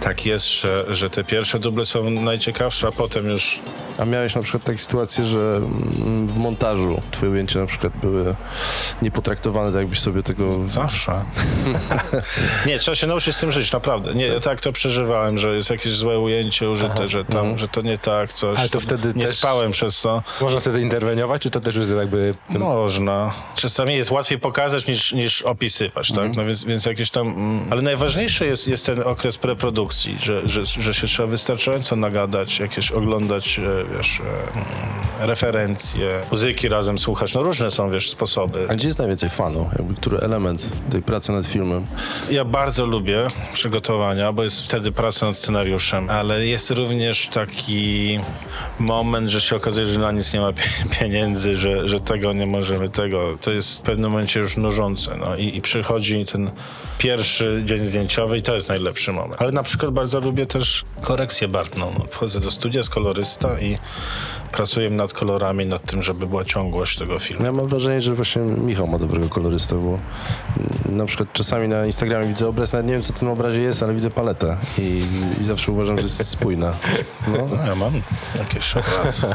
[0.00, 3.58] tak jest, że, że te pierwsze duble są najciekawsze, a potem już
[3.98, 8.34] A miałeś na przykład takie sytuacje, że mm, w montażu twoje ujęcia na przykład były
[9.02, 10.68] niepotraktowane tak, jakbyś sobie tego...
[10.68, 11.24] Zawsze.
[12.66, 14.14] nie, trzeba się nauczyć z tym żyć, naprawdę.
[14.14, 17.82] Nie, ja tak to przeżywałem, że jest jakieś złe ujęcie użyte, że tam, że to
[17.82, 18.58] nie tak, coś.
[18.58, 20.22] Ale to wtedy nie też- spałem przez to.
[20.40, 22.34] Można wtedy interweniować, czy to też jest jakby...
[22.48, 23.34] Można.
[23.56, 26.36] Czasami jest łatwiej pokazać niż, niż opisywać, tak?
[26.36, 27.28] No więc, więc jakieś tam...
[27.28, 32.58] Mm, ale najważniejszy jest, jest ten okres preprodukcji, że, że, że się trzeba wystarczająco nagadać,
[32.58, 34.64] jakieś oglądać, e, wiesz, e, mm,
[35.18, 37.34] referencje, muzyki razem słuchać.
[37.34, 38.66] No różne są, wiesz, sposoby.
[38.70, 39.70] A gdzie jest najwięcej fanu?
[39.78, 41.86] Jakby, który element tej pracy nad filmem?
[42.30, 48.18] Ja bardzo lubię przygotowania, bo jest wtedy praca nad scenariuszem, ale jest również taki
[48.78, 52.46] moment, że się okazuje, że na nic nie ma pie- pieniędzy, że, że tego nie
[52.46, 53.38] możemy, tego.
[53.40, 55.16] To jest w pewnym momencie już nużące.
[55.16, 55.36] No.
[55.36, 56.50] I, I przychodzi ten
[56.98, 59.42] pierwszy dzień zdjęciowy i to jest najlepszy moment.
[59.42, 62.06] Ale na przykład bardzo lubię też korekcję barwną.
[62.10, 63.78] Wchodzę do studia z kolorysta i
[64.52, 67.44] pracuję nad kolorami, nad tym, żeby była ciągłość tego filmu.
[67.44, 69.98] Ja mam wrażenie, że właśnie Michał ma dobrego kolorystę, bo
[70.92, 73.82] na przykład czasami na Instagramie widzę obraz, nawet nie wiem co w tym obrazie jest,
[73.82, 75.02] ale widzę paletę i,
[75.40, 76.70] i zawsze uważam, że jest spójna.
[77.28, 77.48] No.
[77.56, 78.02] No, ja mam
[78.38, 79.26] jakieś obrazy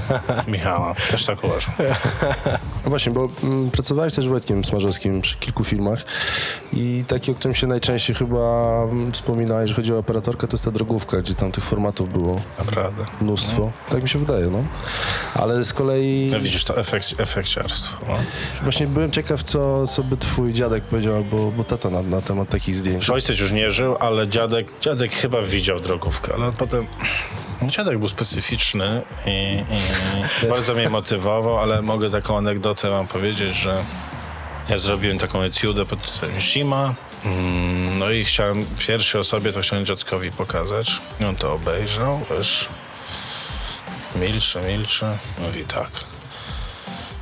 [0.47, 1.73] Michała, też tak uważam.
[2.89, 6.05] No właśnie, bo mm, pracowałeś też Wojtkiem Smarzowskim przy kilku filmach
[6.73, 10.65] i taki, o którym się najczęściej chyba mm, wspominałeś, że chodzi o operatorkę, to jest
[10.65, 13.05] ta drogówka, gdzie tam tych formatów było Naprawdę.
[13.21, 13.71] mnóstwo.
[13.89, 14.63] Tak mi się wydaje, no.
[15.33, 17.97] Ale z kolei No widzisz, to efekt, efekciarstwo.
[18.07, 18.17] No.
[18.63, 22.49] właśnie byłem ciekaw, co, co by twój dziadek powiedział albo bo tata na, na temat
[22.49, 23.09] takich zdjęć.
[23.09, 26.87] Ojciec już nie żył, ale dziadek, dziadek chyba widział drogówkę, ale potem...
[27.67, 29.63] Dziadek był specyficzny i,
[30.43, 33.83] i bardzo mnie motywował, ale mogę taką anegdotę wam powiedzieć, że
[34.69, 36.93] ja zrobiłem taką etiudę pod tytułem Zima.
[37.25, 40.91] Mm, No i chciałem pierwszej osobie to chciałem dziadkowi pokazać.
[41.21, 42.67] I on to obejrzał, wiesz.
[44.15, 45.05] Milczy, milczy.
[45.39, 45.89] Mówi tak.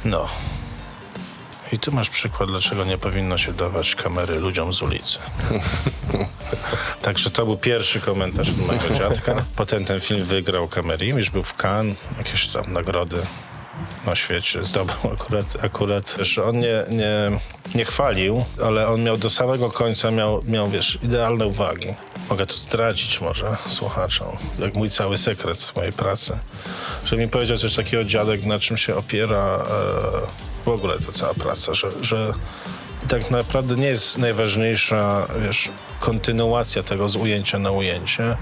[0.06, 0.28] No.
[1.72, 5.20] I tu masz przykład, dlaczego nie powinno się dawać kamery ludziom z ulicy.
[7.02, 9.36] Także to był pierwszy komentarz od mojego dziadka.
[9.56, 13.18] Potem ten film wygrał kamerim, już był w Cannes, jakieś tam nagrody
[14.06, 17.40] na świecie zdobył akurat, akurat wiesz, on nie, nie,
[17.76, 21.88] nie chwalił, ale on miał do samego końca, miał, miał wiesz, idealne uwagi.
[22.30, 26.38] Mogę to zdradzić może słuchaczom, jak mój cały sekret mojej pracy.
[27.06, 29.66] Że mi powiedział coś takiego dziadek, na czym się opiera
[30.66, 32.34] e, w ogóle ta cała praca, że, że
[33.08, 38.38] tak naprawdę nie jest najważniejsza, wiesz, kontynuacja tego z ujęcia na ujęcie,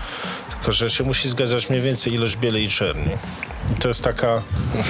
[0.50, 3.12] tylko że się musi zgadzać mniej więcej ilość bieli i czerni.
[3.72, 4.42] I to jest taka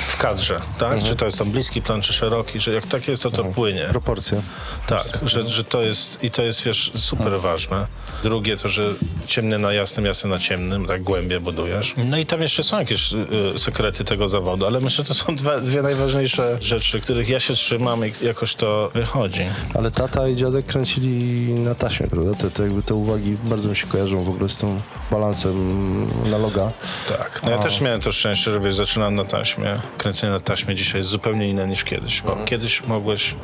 [0.07, 1.03] w kadrze, tak?
[1.03, 3.85] Czy to jest tam bliski plan, czy szeroki, że jak tak jest, to to płynie.
[3.89, 4.41] Proporcje.
[4.87, 7.87] Tak, że, że to jest i to jest, wiesz, super ważne.
[8.23, 8.85] Drugie to, że
[9.27, 11.93] ciemny na jasnym, jasny na ciemnym, tak głębie budujesz.
[11.97, 15.13] No i tam jeszcze są jakieś y, y, sekrety tego zawodu, ale myślę, że to
[15.13, 19.45] są dwa, dwie najważniejsze rzeczy, których ja się trzymam i jakoś to wychodzi.
[19.73, 22.33] Ale tata i dziadek kręcili na taśmie, prawda?
[22.33, 26.37] Te, te, jakby te uwagi bardzo mi się kojarzą w ogóle z tym balansem na
[26.37, 26.71] loga.
[27.07, 29.79] Tak, no ja też miałem to szczęście, że wiesz, zaczynałem na taśmie.
[29.97, 33.35] Kręcenie na taśmie dzisiaj jest zupełnie inne niż kiedyś, bo kiedyś mogłeś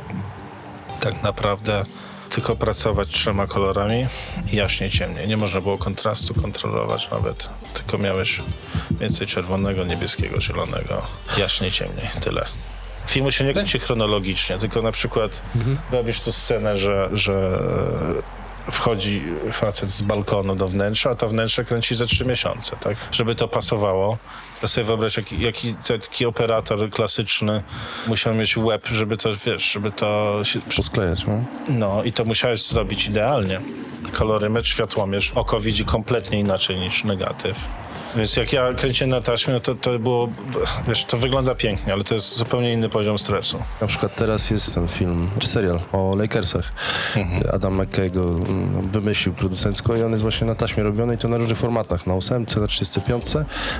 [0.99, 1.85] tak naprawdę
[2.29, 4.07] tylko pracować trzema kolorami
[4.53, 5.27] i jaśniej, ciemniej.
[5.27, 8.41] Nie można było kontrastu kontrolować nawet, tylko miałeś
[8.91, 11.01] więcej czerwonego, niebieskiego, zielonego,
[11.37, 12.45] jaśniej, ciemniej, tyle.
[13.07, 15.41] filmu się nie kręci chronologicznie, tylko na przykład
[15.91, 17.59] robisz tu scenę, że, że
[18.71, 19.21] wchodzi
[19.51, 22.97] facet z balkonu do wnętrza, a to wnętrze kręci za trzy miesiące, tak?
[23.11, 24.17] Żeby to pasowało.
[24.61, 27.63] To sobie wyobraź, jaki, jaki taki operator klasyczny
[28.07, 30.59] musiał mieć łeb, żeby to, wiesz, żeby to się...
[30.75, 31.43] Posklejać, no?
[31.69, 33.61] No i to musiałeś zrobić idealnie.
[34.11, 37.67] Kolorymetr, światłomierz, oko widzi kompletnie inaczej niż negatyw.
[38.15, 40.29] Więc jak ja kręciłem na taśmie, no to, to było,
[40.87, 43.63] wiesz, to wygląda pięknie, ale to jest zupełnie inny poziom stresu.
[43.81, 46.73] Na przykład teraz jest ten film, czy serial o Lakersach.
[47.53, 51.27] Adam McKay go mm, wymyślił producencko i on jest właśnie na taśmie robiony i to
[51.27, 53.25] na różnych formatach, na 8, na 35,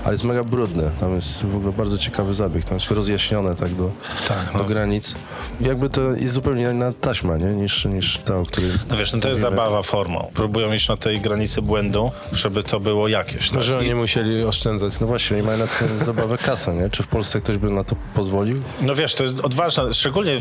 [0.04, 0.92] ale jest mega brudny.
[1.00, 3.92] Tam jest w ogóle bardzo ciekawy zabieg, tam jest rozjaśnione tak do,
[4.28, 4.64] Tak, do no.
[4.64, 5.16] granic.
[5.62, 7.46] Jakby to jest zupełnie inna taśma, nie?
[7.46, 8.70] Niż, niż ta, o której...
[8.90, 10.32] No wiesz, no to jest zabawa formą.
[10.34, 13.52] Próbują iść na tej granicy błędu, żeby to było jakieś.
[13.52, 15.00] No, Że oni musieli oszczędzać.
[15.00, 16.90] No właśnie, oni mają na tę zabawę kasę, nie?
[16.90, 18.62] Czy w Polsce ktoś by na to pozwolił?
[18.82, 20.38] no wiesz, to jest odważne, szczególnie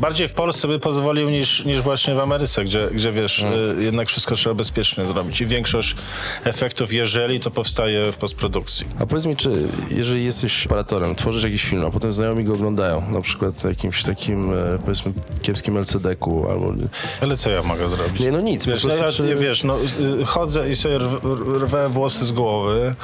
[0.00, 3.38] bardziej w Polsce by pozwolił niż, niż właśnie w Ameryce, gdzie, gdzie wiesz,
[3.78, 5.96] y, jednak wszystko trzeba bezpiecznie zrobić i większość
[6.44, 8.86] efektów, jeżeli to powstaje w postprodukcji.
[8.98, 9.50] A powiedz mi, czy
[9.90, 14.52] jeżeli jesteś operatorem, tworzysz jakiś film, a potem znajomi go oglądają, na przykład jakimś takim,
[14.52, 16.72] e, powiedzmy, kiepskim LCD-ku albo...
[17.20, 18.20] Ale co ja mogę zrobić?
[18.22, 19.76] Nie, no nic, Wiesz, no, prostu ja, czy- wiesz, no,
[20.20, 22.94] y, chodzę i sobie rw- rwę włosy z głowy.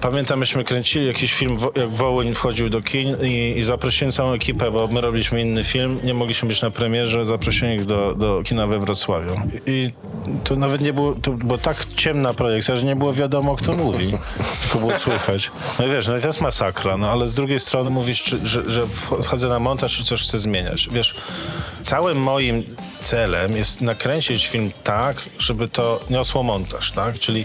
[0.00, 4.70] Pamiętam, myśmy kręcili jakiś film, jak Wołyń wchodził do kin i, i zaprosiłem całą ekipę,
[4.70, 8.66] bo my robiliśmy inny film, nie mogliśmy być na premierze, zaprosiłem ich do, do kina
[8.66, 9.34] we Wrocławiu.
[9.66, 9.92] I
[10.44, 14.18] to nawet nie było, to była tak ciemna projekcja, że nie było wiadomo, kto mówi,
[14.62, 15.50] tylko było słychać.
[15.78, 18.46] No i wiesz, no i to jest masakra, no ale z drugiej strony mówisz, czy,
[18.46, 18.86] że, że
[19.22, 20.88] wchodzę na montaż i coś chcę zmieniać.
[20.92, 21.14] Wiesz,
[21.82, 22.64] całym moim
[22.98, 27.18] celem jest nakręcić film tak, żeby to niosło montaż, tak?
[27.18, 27.44] Czyli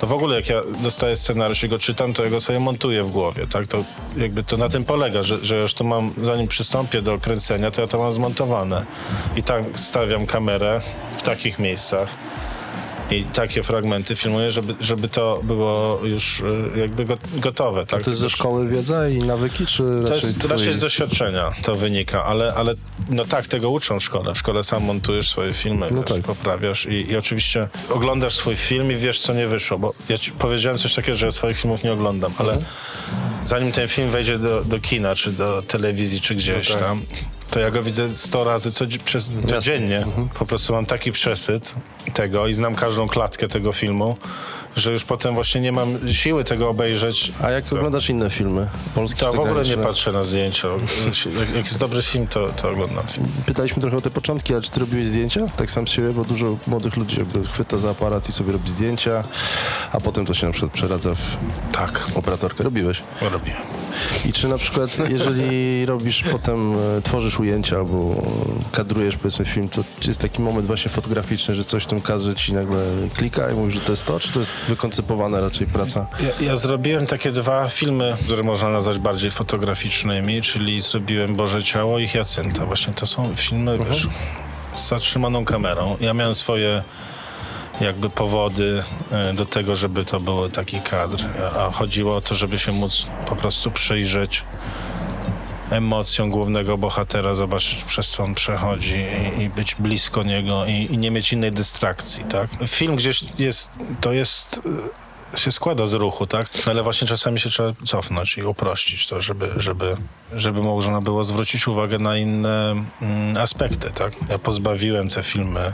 [0.00, 3.04] to w ogóle jak ja dostaję scenariusz i go czytam, to ja go sobie montuję
[3.04, 3.66] w głowie, tak?
[3.66, 3.84] To
[4.16, 7.80] jakby to na tym polega, że, że już to mam, zanim przystąpię do kręcenia, to
[7.80, 8.86] ja to mam zmontowane.
[9.36, 10.80] I tak stawiam kamerę
[11.18, 12.08] w takich miejscach
[13.12, 16.44] i takie fragmenty filmuję, żeby, żeby to było już y,
[16.80, 18.02] jakby go, gotowe, tak?
[18.02, 20.50] To jest ze szkoły wiedza i nawyki, czy To raczej jest twój...
[20.50, 22.74] raczej z doświadczenia to wynika, ale, ale
[23.10, 24.34] no tak, tego uczą w szkole.
[24.34, 26.22] W szkole sam montujesz swoje filmy, No wiesz, tak.
[26.22, 30.32] poprawiasz i, i oczywiście oglądasz swój film i wiesz, co nie wyszło, bo ja ci
[30.32, 32.72] powiedziałem coś takiego, że ja swoich filmów nie oglądam, ale Mhm.
[33.44, 36.84] zanim ten film wejdzie do, do kina, czy do telewizji, czy gdzieś No tak.
[36.84, 37.02] tam,
[37.50, 39.98] to ja go widzę 100 razy co, przez, codziennie.
[39.98, 40.28] Mhm.
[40.28, 41.74] Po prostu mam taki przesyt
[42.14, 44.16] tego i znam każdą klatkę tego filmu,
[44.76, 47.32] że już potem właśnie nie mam siły tego obejrzeć.
[47.42, 48.68] A jak oglądasz inne filmy?
[48.94, 50.68] Polskie, To w ogóle nie patrzę na zdjęcia.
[51.38, 53.26] Jak, jak jest dobry film, to, to oglądam film.
[53.46, 55.46] Pytaliśmy trochę o te początki, ale czy ty robiłeś zdjęcia?
[55.56, 57.16] Tak sam z siebie, bo dużo młodych ludzi
[57.52, 59.24] chwyta za aparat i sobie robi zdjęcia,
[59.92, 61.36] a potem to się na przykład przeradza w
[61.72, 62.64] Tak, operatorkę.
[62.64, 63.02] Robiłeś.
[63.20, 63.60] robiłem.
[64.28, 68.22] I czy na przykład, jeżeli robisz potem, e, tworzysz ujęcia albo
[68.72, 72.54] kadrujesz powiedzmy film, to jest taki moment właśnie fotograficzny, że coś w tym kadrze ci
[72.54, 72.84] nagle
[73.16, 76.06] klika i mówisz, że to jest to, czy to jest wykoncypowana raczej praca?
[76.20, 81.98] Ja, ja zrobiłem takie dwa filmy, które można nazwać bardziej fotograficznymi, czyli zrobiłem Boże Ciało
[81.98, 82.66] i Jacynta.
[82.66, 84.08] Właśnie to są filmy, wiesz,
[84.76, 85.96] z zatrzymaną kamerą.
[86.00, 86.82] Ja miałem swoje
[87.80, 91.24] jakby powody e, do tego, żeby to był taki kadr,
[91.58, 94.44] a chodziło o to, żeby się móc po prostu przyjrzeć
[95.70, 99.04] emocją głównego bohatera, zobaczyć przez co on przechodzi
[99.38, 102.50] i, i być blisko niego i, i nie mieć innej dystrakcji, tak?
[102.66, 104.60] Film gdzieś jest, to jest,
[105.34, 106.48] y, się składa z ruchu, tak?
[106.70, 109.96] Ale właśnie czasami się trzeba cofnąć i uprościć to, żeby, żeby,
[110.32, 114.12] żeby można było zwrócić uwagę na inne mm, aspekty, tak?
[114.30, 115.72] Ja pozbawiłem te filmy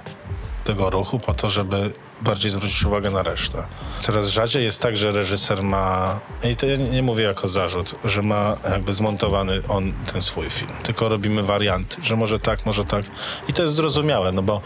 [0.67, 3.67] tego ruchu po to, żeby bardziej zwrócić uwagę na resztę.
[4.01, 8.23] Coraz rzadziej jest tak, że reżyser ma, i to ja nie mówię jako zarzut, że
[8.23, 13.05] ma jakby zmontowany on ten swój film, tylko robimy warianty, że może tak, może tak.
[13.49, 14.61] I to jest zrozumiałe, no bo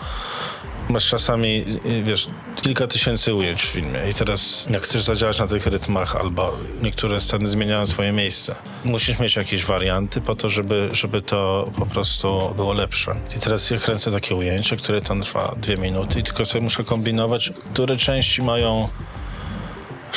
[0.90, 1.64] masz czasami,
[2.04, 2.28] wiesz,
[2.62, 7.20] kilka tysięcy ujęć w filmie i teraz jak chcesz zadziałać na tych rytmach albo niektóre
[7.20, 12.54] sceny zmieniają swoje miejsce, musisz mieć jakieś warianty po to, żeby, żeby to po prostu
[12.56, 13.14] było lepsze.
[13.36, 16.84] I teraz ja kręcę takie ujęcie, które tam trwa dwie minuty i tylko sobie muszę
[16.84, 18.88] kombinować, które części mają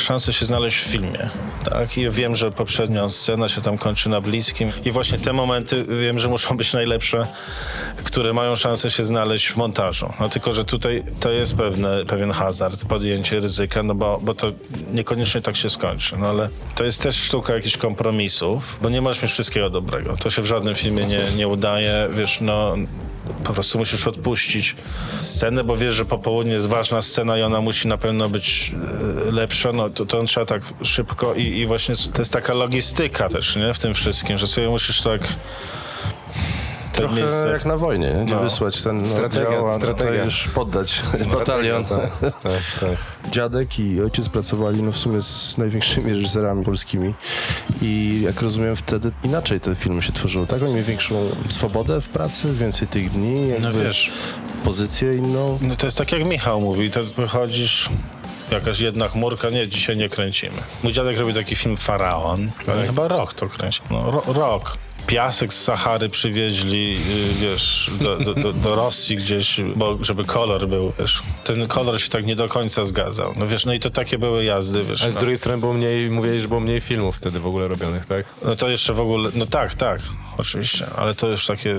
[0.00, 1.30] szansę się znaleźć w filmie.
[1.70, 1.98] Tak?
[1.98, 4.72] I wiem, że poprzednia scena się tam kończy na bliskim.
[4.84, 7.26] I właśnie te momenty wiem, że muszą być najlepsze,
[8.04, 10.12] które mają szansę się znaleźć w montażu.
[10.20, 14.52] No tylko, że tutaj to jest pewne, pewien hazard, podjęcie ryzyka, no bo, bo to
[14.92, 16.16] niekoniecznie tak się skończy.
[16.18, 20.16] No ale to jest też sztuka jakichś kompromisów, bo nie możesz mieć wszystkiego dobrego.
[20.16, 22.08] To się w żadnym filmie nie, nie udaje.
[22.16, 22.76] Wiesz, no
[23.44, 24.76] po prostu musisz odpuścić
[25.20, 28.74] scenę, bo wiesz, że po południu jest ważna scena i ona musi na pewno być
[29.28, 33.28] e, lepsza, no to, to trzeba tak szybko i, i właśnie to jest taka logistyka
[33.28, 35.20] też, nie, w tym wszystkim, że sobie musisz tak
[36.94, 38.24] Trochę miejsce- jak na wojnie, nie?
[38.24, 38.40] gdzie No.
[38.42, 40.06] wysłać ten no, Strategia, dział, a strategia.
[40.12, 41.02] tutaj już poddać
[41.34, 41.84] batalion.
[41.84, 42.02] Tak,
[42.80, 43.30] tak.
[43.32, 47.14] Dziadek i ojciec pracowali no, w sumie z największymi reżyserami polskimi
[47.82, 50.62] i jak rozumiem wtedy inaczej te filmy się tworzyły, tak?
[50.62, 51.14] Oni mieli większą
[51.48, 54.10] swobodę w pracy, więcej tych dni, jakby No wiesz,
[54.64, 55.58] pozycję inną.
[55.62, 57.88] no to jest tak jak Michał mówi, to wychodzisz,
[58.50, 60.56] jakaś jedna chmurka, nie, dzisiaj nie kręcimy.
[60.82, 64.78] Mój dziadek robił taki film Faraon, ale chyba rok to kręcił, no ro, rok.
[65.06, 70.68] Piasek z Sahary przywieźli, y, wiesz, do, do, do, do Rosji gdzieś, bo żeby kolor
[70.68, 71.22] był, wiesz.
[71.44, 73.34] Ten kolor się tak nie do końca zgadzał.
[73.36, 75.02] No wiesz, no i to takie były jazdy, wiesz.
[75.02, 75.20] Ale z no.
[75.20, 78.26] drugiej strony było mniej, mówiłeś, że było mniej filmów wtedy w ogóle robionych, tak?
[78.44, 80.00] No to jeszcze w ogóle, no tak, tak,
[80.38, 81.70] oczywiście, ale to już takie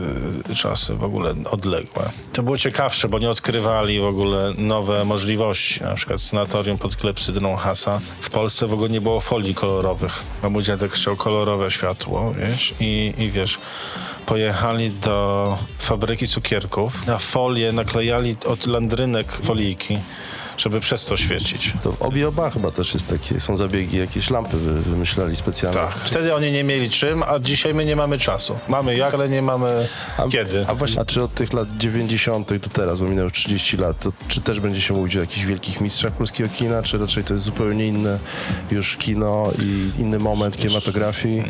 [0.51, 2.09] y, czasy w ogóle odległe.
[2.33, 7.55] To było ciekawsze, bo nie odkrywali w ogóle nowe możliwości, na przykład sanatorium pod klepsydrą
[7.55, 7.99] Hasa.
[8.21, 12.73] W Polsce w ogóle nie było folii kolorowych, a mój dziadek chciał kolorowe światło, wiesz,
[12.79, 13.57] i, i wiesz,
[14.25, 19.97] pojechali do fabryki cukierków, na folię naklejali od landrynek folijki,
[20.57, 21.73] żeby przez to świecić.
[21.83, 25.79] To w obie oba chyba też jest takie, są zabiegi, jakieś lampy wy, wymyślali specjalnie.
[25.79, 25.95] Tak.
[25.95, 28.55] Wtedy oni nie mieli czym, a dzisiaj my nie mamy czasu.
[28.67, 30.65] Mamy jak, ale nie mamy A, kiedy.
[30.67, 32.53] A właśnie, a czy od tych lat 90.
[32.53, 35.81] do teraz, bo minęło 30 lat, to czy też będzie się mówić o jakichś wielkich
[35.81, 38.19] mistrzach polskiego kina, czy raczej to jest zupełnie inne
[38.71, 41.43] już kino i inny moment kinematografii?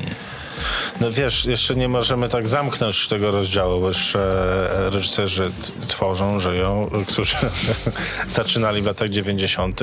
[1.01, 4.19] No wiesz, jeszcze nie możemy tak zamknąć tego rozdziału, bo jeszcze
[4.87, 5.51] e, reżyserzy
[5.87, 7.35] tworzą, żyją, którzy
[8.27, 9.81] zaczynali w latach 90.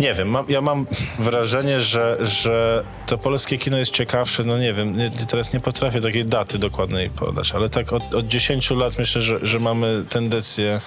[0.00, 0.86] Nie wiem, mam, ja mam
[1.18, 6.00] wrażenie, że, że to polskie kino jest ciekawsze, no nie wiem, nie, teraz nie potrafię
[6.00, 10.80] takiej daty dokładnej podać, ale tak od, od 10 lat myślę, że, że mamy tendencję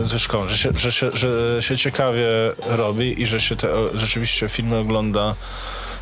[0.00, 2.26] e, zwyżkową, że się, że, się, że się ciekawie
[2.66, 5.34] robi i że się te rzeczywiście filmy ogląda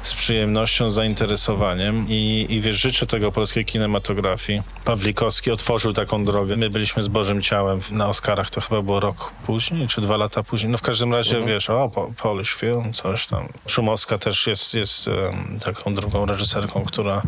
[0.03, 4.63] z przyjemnością, zainteresowaniem i, i wiesz, życzę tego polskiej kinematografii.
[4.85, 6.57] Pawlikowski otworzył taką drogę.
[6.57, 10.43] My byliśmy z Bożym Ciałem na Oscarach, to chyba było rok później, czy dwa lata
[10.43, 10.73] później.
[10.73, 13.49] No w każdym razie, wiesz, o, po, Polish Film, coś tam.
[13.67, 17.23] Szumowska też jest, jest em, taką drugą reżyserką, która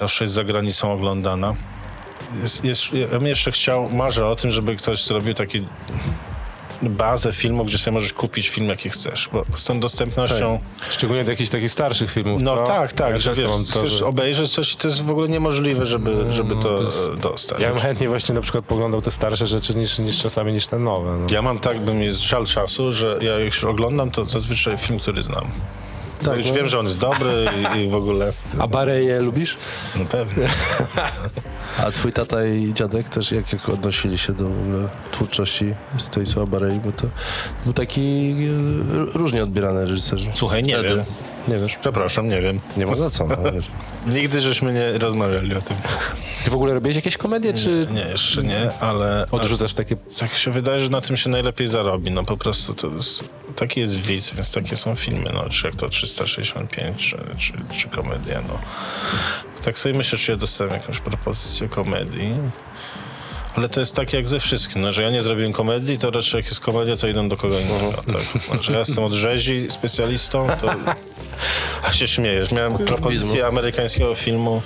[0.00, 1.54] zawsze jest za granicą oglądana.
[2.42, 5.66] Jest, jest, ja bym jeszcze chciał, marzę o tym, żeby ktoś zrobił taki
[6.90, 10.58] bazę filmu, gdzie sobie możesz kupić film, jaki chcesz, bo z tą dostępnością...
[10.90, 12.62] Szczególnie do jakichś takich starszych filmów, No co?
[12.62, 15.28] tak, tak, Ja że wiesz, to, chcesz że- obejrzeć coś i to jest w ogóle
[15.28, 17.60] niemożliwe, żeby, żeby to, to jest- e, dostać.
[17.60, 20.78] Ja bym chętniej właśnie na przykład poglądał te starsze rzeczy niż, niż czasami niż te
[20.78, 21.18] nowe.
[21.20, 21.26] No.
[21.30, 24.98] Ja mam tak, bym jest żal czasu, że ja jak już oglądam, to zazwyczaj film,
[25.00, 25.44] który znam.
[26.24, 26.54] Tak, już no.
[26.54, 28.32] wiem, że on jest dobry i, i w ogóle...
[28.58, 29.56] A Bareje lubisz?
[29.96, 30.48] No pewnie.
[31.78, 36.50] A twój tata i dziadek też jak, jak odnosili się do w ogóle twórczości Stanisława
[36.50, 37.06] Barei, bo to
[37.64, 38.34] był taki
[39.14, 40.18] e, różnie odbierany reżyser.
[40.34, 40.88] Słuchaj, nie Wtedy.
[40.88, 41.04] wiem.
[41.48, 41.76] Nie wiesz?
[41.76, 42.60] Przepraszam, nie wiem.
[42.76, 43.26] Nie ma za co.
[43.26, 43.64] No, wiesz.
[44.16, 45.76] Nigdy żeśmy nie rozmawiali o tym.
[46.44, 49.26] Ty w ogóle robiłeś jakieś komedie, czy Nie, jeszcze nie, ale...
[49.30, 49.96] odrzucasz takie...
[50.18, 52.10] Tak się wydaje, że na tym się najlepiej zarobi.
[52.10, 55.76] No po prostu to jest, taki jest widz, więc takie są filmy, no, czy jak
[55.76, 58.58] to 365, czy, czy, czy komedia, no.
[59.64, 62.34] Tak sobie myślę, czy ja dostałem jakąś propozycję komedii.
[63.56, 66.38] Ale to jest tak jak ze wszystkim, no, że ja nie zrobiłem komedii, to raczej
[66.38, 67.92] jak jest komedia, to idą do kogo innego.
[67.92, 68.06] Tak.
[68.54, 70.68] No, że ja jestem od rzezi specjalistą, to...
[71.88, 72.52] A się śmiejesz.
[72.52, 74.62] Miałem propozycję amerykańskiego filmu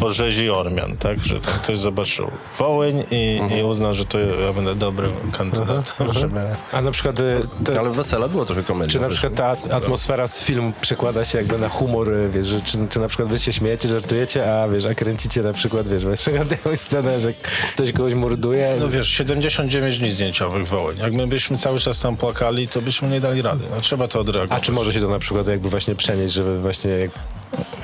[0.00, 1.18] o rzezi Ormian, tak?
[1.24, 6.40] Że tam ktoś zobaczył Wołyń i, i uznał, że to ja będę dobrym kandydatem, żeby...
[6.72, 7.20] A na przykład...
[7.20, 8.92] y, To, Ale w Wesela było trochę komedii.
[8.92, 12.46] Czy na przykład ta at- atmosfera z filmu przekłada się jakby na humor, y, wiesz,
[12.46, 15.88] że, czy, czy na przykład wy się śmiejecie, żartujecie, a wiesz, a kręcicie na przykład,
[15.88, 17.32] wiesz, na przykład jakąś scenę, że
[17.74, 18.76] ktoś kogoś morduje.
[18.80, 20.98] No wiesz, 79 dni zdjęciowych Wołyń.
[20.98, 23.64] Jak my byśmy cały czas tam płakali, to byśmy nie dali rady.
[23.70, 24.62] No, trzeba to a odreagować.
[24.62, 26.90] czy może się to na przykład jakby właśnie przenieść, żeby właśnie...
[26.90, 27.10] Jak...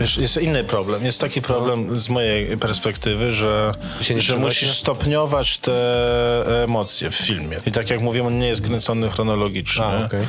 [0.00, 1.04] Wiesz, jest inny problem.
[1.04, 3.74] Jest taki problem z mojej perspektywy, że,
[4.16, 7.56] że musisz stopniować te emocje w filmie.
[7.66, 9.84] I tak jak mówiłem, on nie jest kręcony chronologicznie.
[9.84, 10.20] A, okej.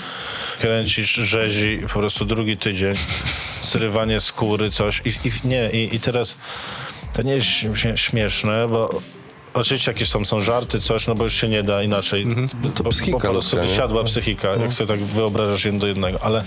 [0.60, 2.94] Kręcisz rzezi po prostu drugi tydzień,
[3.72, 5.02] zrywanie skóry, coś.
[5.06, 6.38] I, i nie, i, i teraz
[7.14, 8.90] to nie jest śmie- śmieszne, bo
[9.56, 12.26] Oczywiście jakieś tam są żarty, coś, no bo już się nie da inaczej.
[12.54, 13.78] Bo, to bo psychika po prostu ludzka, nie?
[13.78, 16.24] siadła psychika, jak sobie tak wyobrażasz jedno do jednego.
[16.24, 16.44] Ale,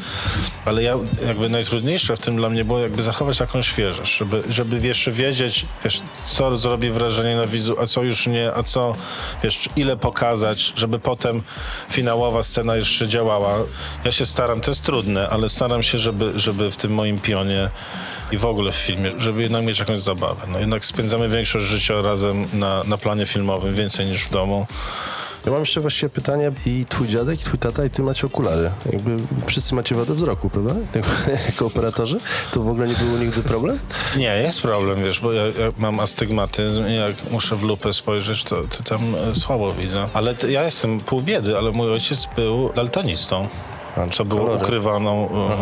[0.64, 0.94] ale ja
[1.26, 5.66] jakby najtrudniejsze w tym dla mnie było jakby zachować taką świeżość, żeby, żeby jeszcze wiedzieć,
[5.84, 8.92] wiesz, co zrobi wrażenie na widzu, a co już nie, a co,
[9.42, 11.42] wiesz, ile pokazać, żeby potem
[11.90, 13.54] finałowa scena jeszcze działała.
[14.04, 17.70] Ja się staram, to jest trudne, ale staram się, żeby, żeby w tym moim pionie
[18.32, 20.46] i w ogóle w filmie, żeby jednak mieć jakąś zabawę.
[20.48, 24.66] No jednak spędzamy większość życia razem na, na na planie filmowym więcej niż w domu.
[25.46, 28.70] Ja mam jeszcze właściwie pytanie i twój dziadek, i twój tata, i ty macie okulary.
[28.92, 30.74] Jakby wszyscy macie wadę wzroku, prawda?
[31.50, 32.18] jako operatorzy?
[32.52, 33.78] To w ogóle nie był nigdy problem?
[34.16, 38.44] Nie, jest problem, wiesz, bo ja, ja mam astygmatyzm i jak muszę w lupę spojrzeć,
[38.44, 40.08] to, to tam e, słabo widzę.
[40.14, 43.48] Ale ja jestem pół biedy, ale mój ojciec był daltonistą.
[44.12, 44.64] Co było kolory.
[44.64, 45.52] ukrywaną e,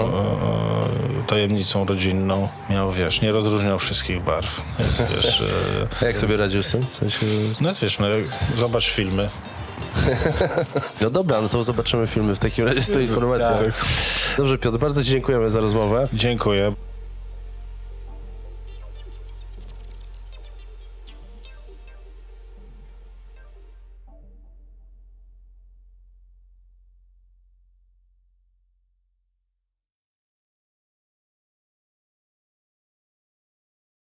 [1.22, 2.48] e, tajemnicą rodzinną.
[2.70, 4.62] Miał, wiesz, nie rozróżniał wszystkich barw.
[4.78, 6.86] Jest, wiesz, e, A jak sobie radził z tym?
[6.90, 7.26] W sensie...
[7.60, 8.06] no wiesz, no,
[8.56, 9.28] zobacz filmy.
[11.00, 13.48] No dobra, no to zobaczymy filmy w takim razie z tą informacją.
[13.48, 13.84] Tak.
[14.36, 16.08] Dobrze, Piotr, bardzo Ci dziękujemy za rozmowę.
[16.12, 16.72] Dziękuję.